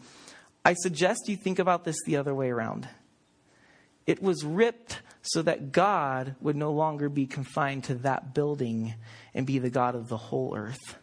I 0.64 0.74
suggest 0.74 1.28
you 1.28 1.36
think 1.36 1.60
about 1.60 1.84
this 1.84 1.98
the 2.06 2.18
other 2.18 2.36
way 2.36 2.50
around. 2.50 2.88
It 4.06 4.22
was 4.22 4.44
ripped 4.44 5.02
so 5.22 5.42
that 5.44 5.72
God 5.72 6.36
would 6.42 6.56
no 6.56 6.72
longer 6.72 7.10
be 7.10 7.28
confined 7.28 7.84
to 7.86 7.96
that 7.96 8.34
building 8.34 8.96
and 9.34 9.46
be 9.46 9.60
the 9.60 9.70
God 9.70 9.96
of 9.96 10.08
the 10.08 10.18
whole 10.18 10.56
earth. 10.56 10.98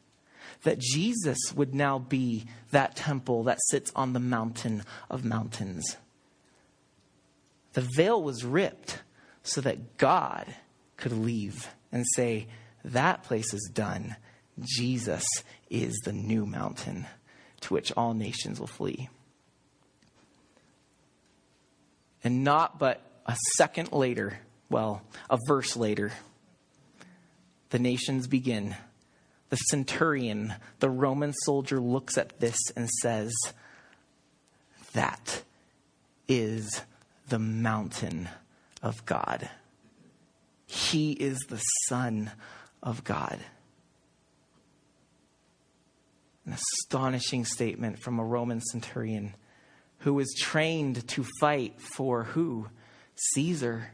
That 0.62 0.78
Jesus 0.78 1.38
would 1.54 1.74
now 1.74 1.98
be 1.98 2.46
that 2.72 2.96
temple 2.96 3.44
that 3.44 3.58
sits 3.68 3.92
on 3.94 4.12
the 4.12 4.20
mountain 4.20 4.82
of 5.08 5.24
mountains. 5.24 5.96
The 7.74 7.86
veil 7.96 8.20
was 8.20 8.44
ripped 8.44 9.02
so 9.42 9.60
that 9.60 9.98
God 9.98 10.46
could 10.96 11.12
leave 11.12 11.68
and 11.92 12.04
say, 12.16 12.48
That 12.84 13.22
place 13.22 13.54
is 13.54 13.70
done. 13.72 14.16
Jesus 14.60 15.24
is 15.70 15.94
the 16.04 16.12
new 16.12 16.44
mountain 16.44 17.06
to 17.60 17.74
which 17.74 17.92
all 17.92 18.14
nations 18.14 18.58
will 18.58 18.66
flee. 18.66 19.08
And 22.24 22.44
not 22.44 22.78
but 22.78 23.00
a 23.26 23.36
second 23.56 23.92
later, 23.92 24.38
well, 24.70 25.02
a 25.30 25.38
verse 25.46 25.76
later, 25.76 26.12
the 27.70 27.78
nations 27.78 28.26
begin. 28.26 28.76
The 29.50 29.56
centurion, 29.56 30.54
the 30.80 30.90
Roman 30.90 31.32
soldier, 31.44 31.80
looks 31.80 32.18
at 32.18 32.40
this 32.40 32.58
and 32.76 32.88
says, 32.88 33.32
That 34.92 35.42
is 36.26 36.82
the 37.28 37.38
mountain 37.38 38.28
of 38.82 39.04
God. 39.06 39.48
He 40.66 41.12
is 41.12 41.38
the 41.48 41.62
Son 41.88 42.30
of 42.82 43.04
God. 43.04 43.38
An 46.44 46.54
astonishing 46.54 47.44
statement 47.44 48.00
from 48.00 48.18
a 48.18 48.24
Roman 48.24 48.60
centurion 48.60 49.34
who 49.98 50.14
was 50.14 50.34
trained 50.38 51.06
to 51.08 51.24
fight 51.40 51.80
for 51.80 52.24
who? 52.24 52.68
Caesar. 53.14 53.92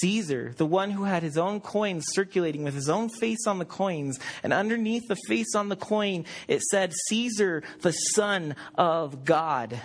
Caesar, 0.00 0.54
the 0.56 0.66
one 0.66 0.90
who 0.90 1.04
had 1.04 1.22
his 1.22 1.36
own 1.36 1.60
coins 1.60 2.04
circulating 2.08 2.64
with 2.64 2.74
his 2.74 2.88
own 2.88 3.08
face 3.08 3.46
on 3.46 3.58
the 3.58 3.64
coins, 3.64 4.18
and 4.42 4.52
underneath 4.52 5.06
the 5.08 5.18
face 5.28 5.54
on 5.54 5.68
the 5.68 5.76
coin, 5.76 6.24
it 6.48 6.62
said, 6.62 6.92
Caesar, 7.08 7.62
the 7.82 7.92
Son 7.92 8.56
of 8.76 9.24
God. 9.24 9.78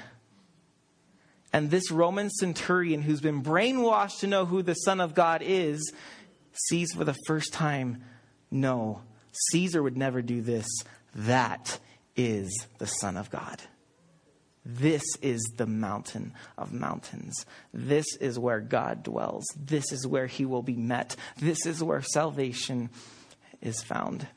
And 1.51 1.69
this 1.69 1.91
Roman 1.91 2.29
centurion, 2.29 3.01
who's 3.01 3.21
been 3.21 3.43
brainwashed 3.43 4.19
to 4.19 4.27
know 4.27 4.45
who 4.45 4.61
the 4.61 4.75
Son 4.75 5.01
of 5.01 5.15
God 5.15 5.41
is, 5.43 5.91
sees 6.53 6.93
for 6.93 7.03
the 7.03 7.17
first 7.25 7.51
time 7.51 8.03
no, 8.51 9.01
Caesar 9.51 9.83
would 9.83 9.97
never 9.97 10.21
do 10.21 10.41
this. 10.41 10.65
That 11.13 11.79
is 12.15 12.67
the 12.77 12.87
Son 12.87 13.17
of 13.17 13.29
God. 13.29 13.61
This 14.65 15.03
is 15.21 15.41
the 15.57 15.65
mountain 15.65 16.33
of 16.57 16.73
mountains. 16.73 17.45
This 17.73 18.05
is 18.17 18.37
where 18.37 18.59
God 18.59 19.03
dwells. 19.03 19.45
This 19.55 19.91
is 19.91 20.05
where 20.05 20.27
he 20.27 20.45
will 20.45 20.63
be 20.63 20.75
met. 20.75 21.15
This 21.37 21.65
is 21.65 21.83
where 21.83 22.01
salvation 22.01 22.89
is 23.61 23.81
found. 23.81 24.27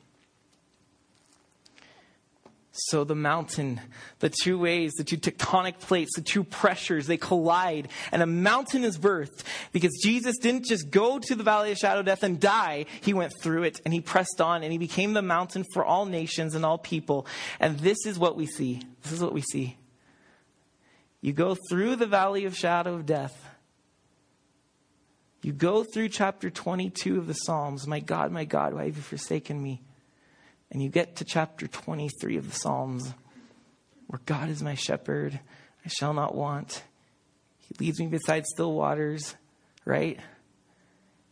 So 2.75 3.03
the 3.03 3.13
mountain, 3.13 3.79
the 4.17 4.31
two 4.31 4.57
ways, 4.57 4.93
the 4.93 5.03
two 5.03 5.17
tectonic 5.17 5.79
plates, 5.79 6.15
the 6.15 6.23
two 6.23 6.43
pressures, 6.43 7.05
they 7.05 7.17
collide, 7.17 7.87
and 8.11 8.23
a 8.23 8.25
mountain 8.25 8.83
is 8.83 8.97
birthed 8.97 9.43
because 9.73 9.91
Jesus 10.03 10.37
didn't 10.39 10.65
just 10.65 10.89
go 10.89 11.19
to 11.19 11.35
the 11.35 11.43
valley 11.43 11.71
of 11.71 11.77
shadow 11.77 12.01
death 12.01 12.23
and 12.23 12.39
die. 12.39 12.87
He 13.01 13.13
went 13.13 13.33
through 13.39 13.63
it 13.63 13.79
and 13.85 13.93
he 13.93 14.01
pressed 14.01 14.41
on 14.41 14.63
and 14.63 14.71
he 14.71 14.79
became 14.79 15.13
the 15.13 15.21
mountain 15.21 15.65
for 15.71 15.85
all 15.85 16.07
nations 16.07 16.55
and 16.55 16.65
all 16.65 16.79
people. 16.79 17.27
And 17.59 17.77
this 17.77 18.07
is 18.07 18.17
what 18.17 18.35
we 18.35 18.47
see. 18.47 18.81
This 19.03 19.11
is 19.11 19.21
what 19.21 19.33
we 19.33 19.41
see. 19.41 19.77
You 21.23 21.31
go 21.31 21.55
through 21.69 21.95
the 21.95 22.05
valley 22.05 22.43
of 22.43 22.53
shadow 22.53 22.95
of 22.95 23.05
death. 23.05 23.49
You 25.41 25.53
go 25.53 25.85
through 25.85 26.09
chapter 26.09 26.49
22 26.49 27.17
of 27.17 27.27
the 27.27 27.33
Psalms. 27.33 27.87
My 27.87 28.01
God, 28.01 28.33
my 28.33 28.43
God, 28.43 28.73
why 28.73 28.87
have 28.87 28.97
you 28.97 29.01
forsaken 29.01 29.63
me? 29.63 29.81
And 30.69 30.83
you 30.83 30.89
get 30.89 31.15
to 31.15 31.23
chapter 31.23 31.65
23 31.65 32.35
of 32.35 32.51
the 32.51 32.59
Psalms, 32.59 33.13
where 34.07 34.19
God 34.25 34.49
is 34.49 34.61
my 34.61 34.75
shepherd, 34.75 35.39
I 35.85 35.87
shall 35.87 36.13
not 36.13 36.35
want. 36.35 36.83
He 37.59 37.85
leads 37.85 38.01
me 38.01 38.07
beside 38.07 38.45
still 38.45 38.73
waters, 38.73 39.33
right? 39.85 40.19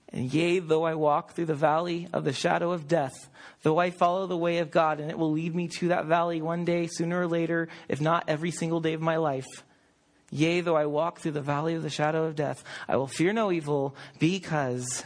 And 0.08 0.34
yea, 0.34 0.60
though 0.60 0.86
I 0.86 0.96
walk 0.96 1.34
through 1.34 1.48
the 1.48 1.54
valley 1.54 2.08
of 2.14 2.24
the 2.24 2.32
shadow 2.32 2.72
of 2.72 2.88
death, 2.88 3.28
though 3.64 3.78
I 3.78 3.90
follow 3.90 4.26
the 4.26 4.38
way 4.38 4.60
of 4.60 4.72
God, 4.72 5.02
and 5.02 5.12
it 5.12 5.20
will 5.20 5.32
lead 5.32 5.54
me 5.54 5.68
to 5.80 5.90
that 5.90 6.06
valley 6.06 6.42
one 6.42 6.64
day, 6.64 6.88
sooner 6.90 7.20
or 7.20 7.28
later, 7.28 7.68
if 7.90 8.00
not 8.00 8.30
every 8.30 8.52
single 8.52 8.80
day 8.80 8.94
of 8.94 9.02
my 9.02 9.18
life. 9.18 9.48
Yea, 10.32 10.62
though 10.62 10.78
I 10.78 10.86
walk 10.86 11.20
through 11.20 11.34
the 11.34 11.42
valley 11.42 11.76
of 11.76 11.84
the 11.84 11.90
shadow 11.90 12.24
of 12.24 12.36
death, 12.36 12.64
I 12.88 12.96
will 12.96 13.08
fear 13.08 13.34
no 13.34 13.52
evil 13.52 13.96
because 14.18 15.04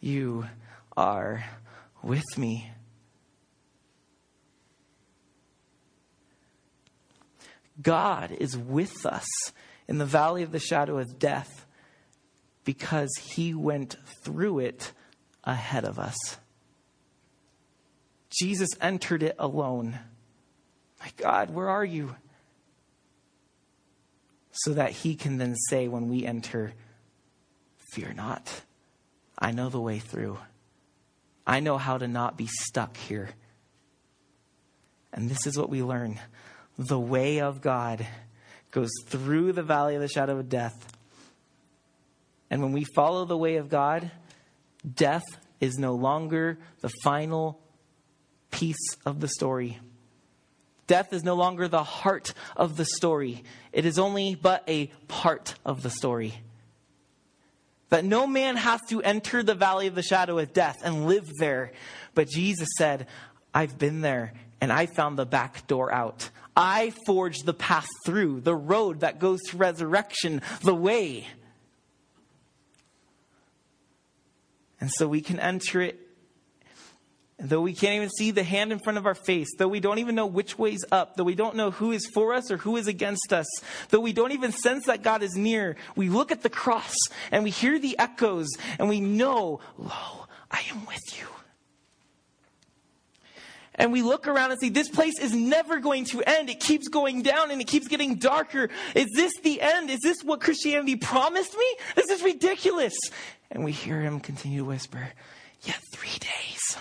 you 0.00 0.46
are 0.96 1.44
with 2.02 2.38
me. 2.38 2.70
God 7.82 8.32
is 8.32 8.56
with 8.56 9.04
us 9.04 9.26
in 9.86 9.98
the 9.98 10.06
valley 10.06 10.42
of 10.42 10.52
the 10.52 10.58
shadow 10.58 10.98
of 10.98 11.18
death 11.18 11.66
because 12.64 13.10
he 13.20 13.54
went 13.54 13.96
through 14.22 14.60
it 14.60 14.92
ahead 15.44 15.84
of 15.84 15.98
us. 15.98 16.16
Jesus 18.30 18.68
entered 18.80 19.22
it 19.22 19.36
alone. 19.38 19.98
My 21.00 21.10
God, 21.16 21.50
where 21.50 21.68
are 21.68 21.84
you? 21.84 22.16
So 24.52 24.74
that 24.74 24.90
he 24.90 25.14
can 25.14 25.38
then 25.38 25.54
say 25.68 25.88
when 25.88 26.08
we 26.08 26.26
enter, 26.26 26.72
Fear 27.92 28.14
not. 28.14 28.62
I 29.38 29.52
know 29.52 29.68
the 29.68 29.80
way 29.80 29.98
through. 29.98 30.38
I 31.46 31.60
know 31.60 31.78
how 31.78 31.98
to 31.98 32.06
not 32.06 32.36
be 32.36 32.46
stuck 32.46 32.96
here. 32.96 33.30
And 35.12 35.28
this 35.28 35.46
is 35.46 35.58
what 35.58 35.70
we 35.70 35.82
learn 35.82 36.20
the 36.78 36.98
way 36.98 37.40
of 37.40 37.60
God 37.60 38.06
goes 38.70 38.90
through 39.06 39.52
the 39.52 39.62
valley 39.62 39.96
of 39.96 40.00
the 40.00 40.08
shadow 40.08 40.38
of 40.38 40.48
death. 40.48 40.96
And 42.48 42.62
when 42.62 42.72
we 42.72 42.84
follow 42.84 43.24
the 43.24 43.36
way 43.36 43.56
of 43.56 43.68
God, 43.68 44.10
death 44.94 45.24
is 45.60 45.78
no 45.78 45.94
longer 45.94 46.58
the 46.80 46.90
final 47.02 47.60
piece 48.50 48.96
of 49.04 49.20
the 49.20 49.28
story. 49.28 49.78
Death 50.90 51.12
is 51.12 51.22
no 51.22 51.36
longer 51.36 51.68
the 51.68 51.84
heart 51.84 52.34
of 52.56 52.76
the 52.76 52.84
story. 52.84 53.44
It 53.72 53.86
is 53.86 53.96
only 53.96 54.34
but 54.34 54.64
a 54.66 54.88
part 55.06 55.54
of 55.64 55.84
the 55.84 55.88
story. 55.88 56.34
That 57.90 58.04
no 58.04 58.26
man 58.26 58.56
has 58.56 58.80
to 58.88 59.00
enter 59.00 59.44
the 59.44 59.54
valley 59.54 59.86
of 59.86 59.94
the 59.94 60.02
shadow 60.02 60.40
of 60.40 60.52
death 60.52 60.78
and 60.82 61.06
live 61.06 61.30
there. 61.38 61.70
But 62.16 62.28
Jesus 62.28 62.68
said, 62.76 63.06
I've 63.54 63.78
been 63.78 64.00
there 64.00 64.32
and 64.60 64.72
I 64.72 64.86
found 64.86 65.16
the 65.16 65.24
back 65.24 65.68
door 65.68 65.92
out. 65.92 66.28
I 66.56 66.92
forged 67.06 67.46
the 67.46 67.54
path 67.54 67.86
through, 68.04 68.40
the 68.40 68.56
road 68.56 68.98
that 69.02 69.20
goes 69.20 69.38
to 69.50 69.58
resurrection, 69.58 70.42
the 70.62 70.74
way. 70.74 71.24
And 74.80 74.90
so 74.90 75.06
we 75.06 75.20
can 75.20 75.38
enter 75.38 75.80
it 75.82 76.09
though 77.40 77.60
we 77.60 77.72
can't 77.72 77.94
even 77.94 78.10
see 78.10 78.30
the 78.30 78.42
hand 78.42 78.72
in 78.72 78.78
front 78.78 78.98
of 78.98 79.06
our 79.06 79.14
face, 79.14 79.48
though 79.56 79.68
we 79.68 79.80
don't 79.80 79.98
even 79.98 80.14
know 80.14 80.26
which 80.26 80.58
way's 80.58 80.84
up, 80.92 81.16
though 81.16 81.24
we 81.24 81.34
don't 81.34 81.56
know 81.56 81.70
who 81.70 81.92
is 81.92 82.06
for 82.12 82.34
us 82.34 82.50
or 82.50 82.58
who 82.58 82.76
is 82.76 82.86
against 82.86 83.32
us, 83.32 83.46
though 83.88 84.00
we 84.00 84.12
don't 84.12 84.32
even 84.32 84.52
sense 84.52 84.86
that 84.86 85.02
God 85.02 85.22
is 85.22 85.34
near, 85.36 85.76
we 85.96 86.08
look 86.08 86.30
at 86.30 86.42
the 86.42 86.50
cross 86.50 86.94
and 87.30 87.44
we 87.44 87.50
hear 87.50 87.78
the 87.78 87.98
echoes 87.98 88.48
and 88.78 88.88
we 88.88 89.00
know, 89.00 89.60
lo, 89.78 90.26
I 90.50 90.62
am 90.70 90.84
with 90.86 91.18
you. 91.18 91.26
And 93.76 93.92
we 93.92 94.02
look 94.02 94.28
around 94.28 94.50
and 94.50 94.60
see 94.60 94.68
this 94.68 94.90
place 94.90 95.18
is 95.18 95.32
never 95.32 95.78
going 95.78 96.04
to 96.06 96.22
end. 96.22 96.50
It 96.50 96.60
keeps 96.60 96.88
going 96.88 97.22
down 97.22 97.50
and 97.50 97.62
it 97.62 97.66
keeps 97.66 97.88
getting 97.88 98.16
darker. 98.16 98.68
Is 98.94 99.06
this 99.16 99.32
the 99.42 99.62
end? 99.62 99.88
Is 99.88 100.00
this 100.02 100.22
what 100.22 100.42
Christianity 100.42 100.96
promised 100.96 101.56
me? 101.56 101.76
This 101.96 102.10
is 102.10 102.22
ridiculous. 102.22 102.92
And 103.50 103.64
we 103.64 103.72
hear 103.72 104.02
him 104.02 104.20
continue 104.20 104.58
to 104.58 104.64
whisper, 104.66 105.08
Yet 105.62 105.78
three 105.92 106.18
days 106.18 106.76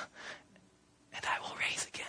and 1.19 1.29
I 1.29 1.39
will 1.41 1.55
raise 1.57 1.85
again. 1.85 2.05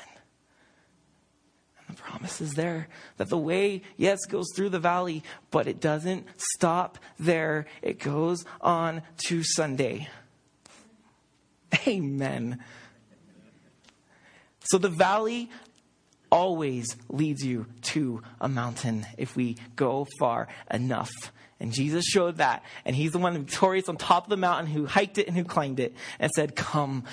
And 2.21 2.29
the 2.29 2.33
promise 2.33 2.41
is 2.41 2.55
there 2.55 2.89
that 3.17 3.29
the 3.29 3.39
way, 3.39 3.83
yes, 3.97 4.19
goes 4.29 4.47
through 4.55 4.71
the 4.71 4.79
valley, 4.79 5.23
but 5.51 5.67
it 5.67 5.81
doesn't 5.81 6.27
stop 6.37 6.99
there. 7.19 7.67
It 7.83 7.99
goes 7.99 8.45
on 8.61 9.03
to 9.29 9.43
Sunday. 9.43 10.09
Amen. 11.87 12.63
So 14.71 14.79
the 14.79 14.89
valley 14.89 15.51
always 16.31 16.97
leads 17.09 17.45
you 17.45 17.67
to 17.83 18.23
a 18.41 18.49
mountain 18.49 19.07
if 19.17 19.35
we 19.35 19.57
go 19.77 20.07
far 20.19 20.49
enough. 20.71 21.11
And 21.61 21.73
Jesus 21.73 22.07
showed 22.07 22.39
that. 22.39 22.65
And 22.87 22.97
he's 22.97 23.13
the 23.13 23.19
one 23.19 23.35
victorious 23.35 23.89
on 23.91 23.99
top 23.99 24.25
of 24.25 24.31
the 24.31 24.39
mountain 24.39 24.67
who 24.67 24.87
hiked 24.87 25.19
it 25.19 25.29
and 25.29 25.37
who 25.37 25.45
climbed 25.45 25.79
it 25.79 25.95
and 26.19 26.33
said, 26.33 26.57
Come, 26.57 27.05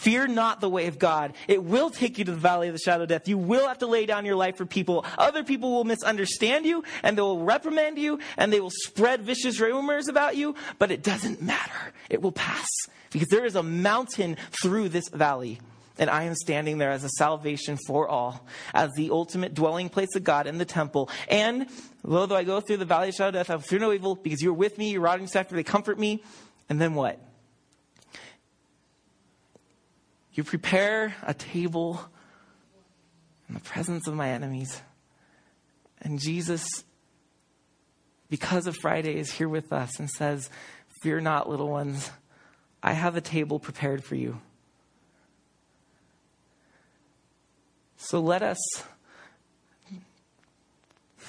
fear 0.00 0.26
not 0.26 0.60
the 0.60 0.68
way 0.68 0.86
of 0.86 0.98
God. 0.98 1.32
It 1.48 1.64
will 1.64 1.88
take 1.88 2.18
you 2.18 2.24
to 2.26 2.32
the 2.32 2.36
valley 2.36 2.68
of 2.68 2.74
the 2.74 2.78
shadow 2.78 3.04
of 3.04 3.08
death. 3.08 3.26
You 3.26 3.38
will 3.38 3.66
have 3.66 3.78
to 3.78 3.86
lay 3.86 4.04
down 4.04 4.26
your 4.26 4.36
life 4.36 4.56
for 4.58 4.66
people. 4.66 5.06
Other 5.16 5.42
people 5.42 5.72
will 5.72 5.84
misunderstand 5.84 6.66
you 6.66 6.84
and 7.02 7.16
they 7.16 7.22
will 7.22 7.42
reprimand 7.42 7.98
you 7.98 8.20
and 8.36 8.52
they 8.52 8.60
will 8.60 8.70
spread 8.70 9.22
vicious 9.22 9.58
rumors 9.58 10.08
about 10.08 10.36
you, 10.36 10.54
but 10.78 10.90
it 10.90 11.02
doesn't 11.02 11.40
matter. 11.40 11.92
It 12.10 12.20
will 12.20 12.32
pass 12.32 12.68
because 13.10 13.28
there 13.28 13.46
is 13.46 13.56
a 13.56 13.62
mountain 13.62 14.36
through 14.62 14.90
this 14.90 15.08
valley. 15.08 15.58
And 15.98 16.10
I 16.10 16.24
am 16.24 16.34
standing 16.34 16.78
there 16.78 16.90
as 16.90 17.04
a 17.04 17.08
salvation 17.08 17.78
for 17.86 18.08
all, 18.08 18.46
as 18.74 18.90
the 18.96 19.10
ultimate 19.10 19.54
dwelling 19.54 19.88
place 19.88 20.14
of 20.14 20.24
God 20.24 20.46
in 20.46 20.58
the 20.58 20.64
temple. 20.64 21.10
And 21.28 21.66
lo, 22.02 22.26
though 22.26 22.36
I 22.36 22.44
go 22.44 22.60
through 22.60 22.78
the 22.78 22.84
valley 22.84 23.08
of 23.08 23.14
shadow 23.14 23.28
of 23.28 23.46
death, 23.46 23.50
I 23.50 23.58
fear 23.58 23.78
no 23.78 23.92
evil 23.92 24.14
because 24.14 24.42
you're 24.42 24.52
with 24.52 24.76
me, 24.76 24.90
your 24.90 25.00
rod 25.00 25.20
and 25.20 25.28
staff, 25.28 25.48
they 25.48 25.62
comfort 25.62 25.98
me. 25.98 26.22
And 26.68 26.80
then 26.80 26.94
what? 26.94 27.18
You 30.32 30.44
prepare 30.44 31.14
a 31.22 31.32
table 31.32 31.98
in 33.48 33.54
the 33.54 33.60
presence 33.60 34.06
of 34.06 34.14
my 34.14 34.28
enemies. 34.30 34.82
And 36.02 36.20
Jesus, 36.20 36.84
because 38.28 38.66
of 38.66 38.76
Friday, 38.76 39.18
is 39.18 39.32
here 39.32 39.48
with 39.48 39.72
us 39.72 39.98
and 39.98 40.10
says, 40.10 40.50
Fear 41.02 41.20
not, 41.22 41.48
little 41.48 41.68
ones. 41.68 42.10
I 42.82 42.92
have 42.92 43.16
a 43.16 43.20
table 43.20 43.58
prepared 43.58 44.04
for 44.04 44.14
you. 44.14 44.40
So 47.96 48.20
let 48.20 48.42
us 48.42 48.58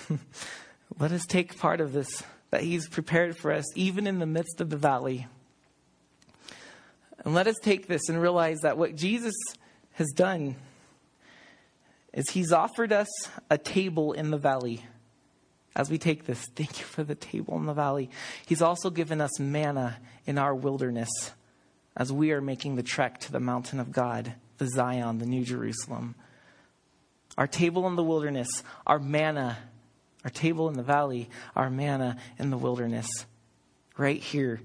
let 0.99 1.11
us 1.11 1.25
take 1.25 1.57
part 1.57 1.81
of 1.81 1.93
this 1.93 2.23
that 2.49 2.61
he's 2.61 2.87
prepared 2.87 3.37
for 3.37 3.51
us 3.51 3.65
even 3.75 4.07
in 4.07 4.19
the 4.19 4.25
midst 4.25 4.61
of 4.61 4.69
the 4.69 4.77
valley. 4.77 5.27
And 7.25 7.33
let 7.33 7.47
us 7.47 7.55
take 7.61 7.87
this 7.87 8.09
and 8.09 8.21
realize 8.21 8.59
that 8.61 8.77
what 8.77 8.95
Jesus 8.95 9.33
has 9.93 10.07
done 10.15 10.55
is 12.13 12.29
he's 12.29 12.53
offered 12.53 12.93
us 12.93 13.07
a 13.49 13.57
table 13.57 14.13
in 14.13 14.31
the 14.31 14.37
valley. 14.37 14.85
As 15.75 15.89
we 15.89 15.97
take 15.97 16.25
this, 16.25 16.45
thank 16.55 16.79
you 16.79 16.85
for 16.85 17.03
the 17.03 17.15
table 17.15 17.57
in 17.57 17.65
the 17.65 17.73
valley. 17.73 18.09
He's 18.45 18.61
also 18.61 18.89
given 18.89 19.19
us 19.19 19.39
manna 19.39 19.97
in 20.25 20.37
our 20.37 20.55
wilderness 20.55 21.09
as 21.95 22.13
we 22.13 22.31
are 22.31 22.41
making 22.41 22.75
the 22.75 22.83
trek 22.83 23.19
to 23.21 23.31
the 23.31 23.39
mountain 23.39 23.79
of 23.79 23.91
God, 23.91 24.33
the 24.57 24.69
Zion, 24.69 25.17
the 25.17 25.25
New 25.25 25.43
Jerusalem 25.43 26.15
our 27.37 27.47
table 27.47 27.87
in 27.87 27.95
the 27.95 28.03
wilderness, 28.03 28.49
our 28.85 28.99
manna, 28.99 29.57
our 30.23 30.29
table 30.29 30.67
in 30.69 30.75
the 30.75 30.83
valley, 30.83 31.29
our 31.55 31.69
manna 31.69 32.17
in 32.39 32.49
the 32.49 32.57
wilderness. 32.57 33.07
Right 33.97 34.21
here, 34.21 34.59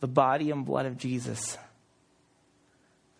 the 0.00 0.08
body 0.08 0.50
and 0.50 0.64
blood 0.64 0.86
of 0.86 0.96
Jesus. 0.96 1.58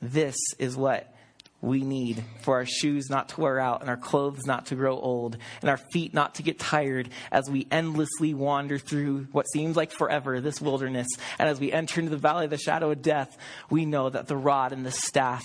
This 0.01 0.37
is 0.59 0.77
what 0.77 1.13
we 1.61 1.83
need 1.83 2.25
for 2.43 2.55
our 2.55 2.67
shoes 2.67 3.11
not 3.11 3.31
to 3.31 3.41
wear 3.41 3.59
out 3.59 3.81
and 3.81 3.91
our 3.91 3.97
clothes 3.97 4.47
not 4.47 4.67
to 4.67 4.77
grow 4.77 4.97
old 4.97 5.37
and 5.61 5.69
our 5.69 5.77
feet 5.77 6.15
not 6.15 6.37
to 6.37 6.45
get 6.45 6.59
tired 6.59 7.09
as 7.33 7.51
we 7.51 7.67
endlessly 7.71 8.33
wander 8.33 8.79
through 8.79 9.27
what 9.33 9.49
seems 9.49 9.77
like 9.77 9.91
forever, 9.91 10.41
this 10.41 10.61
wilderness. 10.61 11.09
And 11.39 11.49
as 11.49 11.59
we 11.59 11.73
enter 11.73 12.01
into 12.01 12.11
the 12.11 12.17
valley 12.17 12.45
of 12.45 12.51
the 12.51 12.59
shadow 12.59 12.93
of 12.93 13.03
death, 13.03 13.37
we 13.71 13.87
know 13.87 14.09
that 14.09 14.29
the 14.29 14.37
rod 14.37 14.73
and 14.73 14.87
the 14.87 14.93
staff 14.93 15.45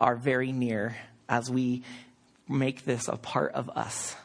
are 0.00 0.16
very 0.16 0.50
near 0.50 0.96
as 1.28 1.50
we 1.50 1.82
make 2.48 2.84
this 2.84 3.08
a 3.08 3.16
part 3.16 3.52
of 3.52 3.70
us. 3.70 4.16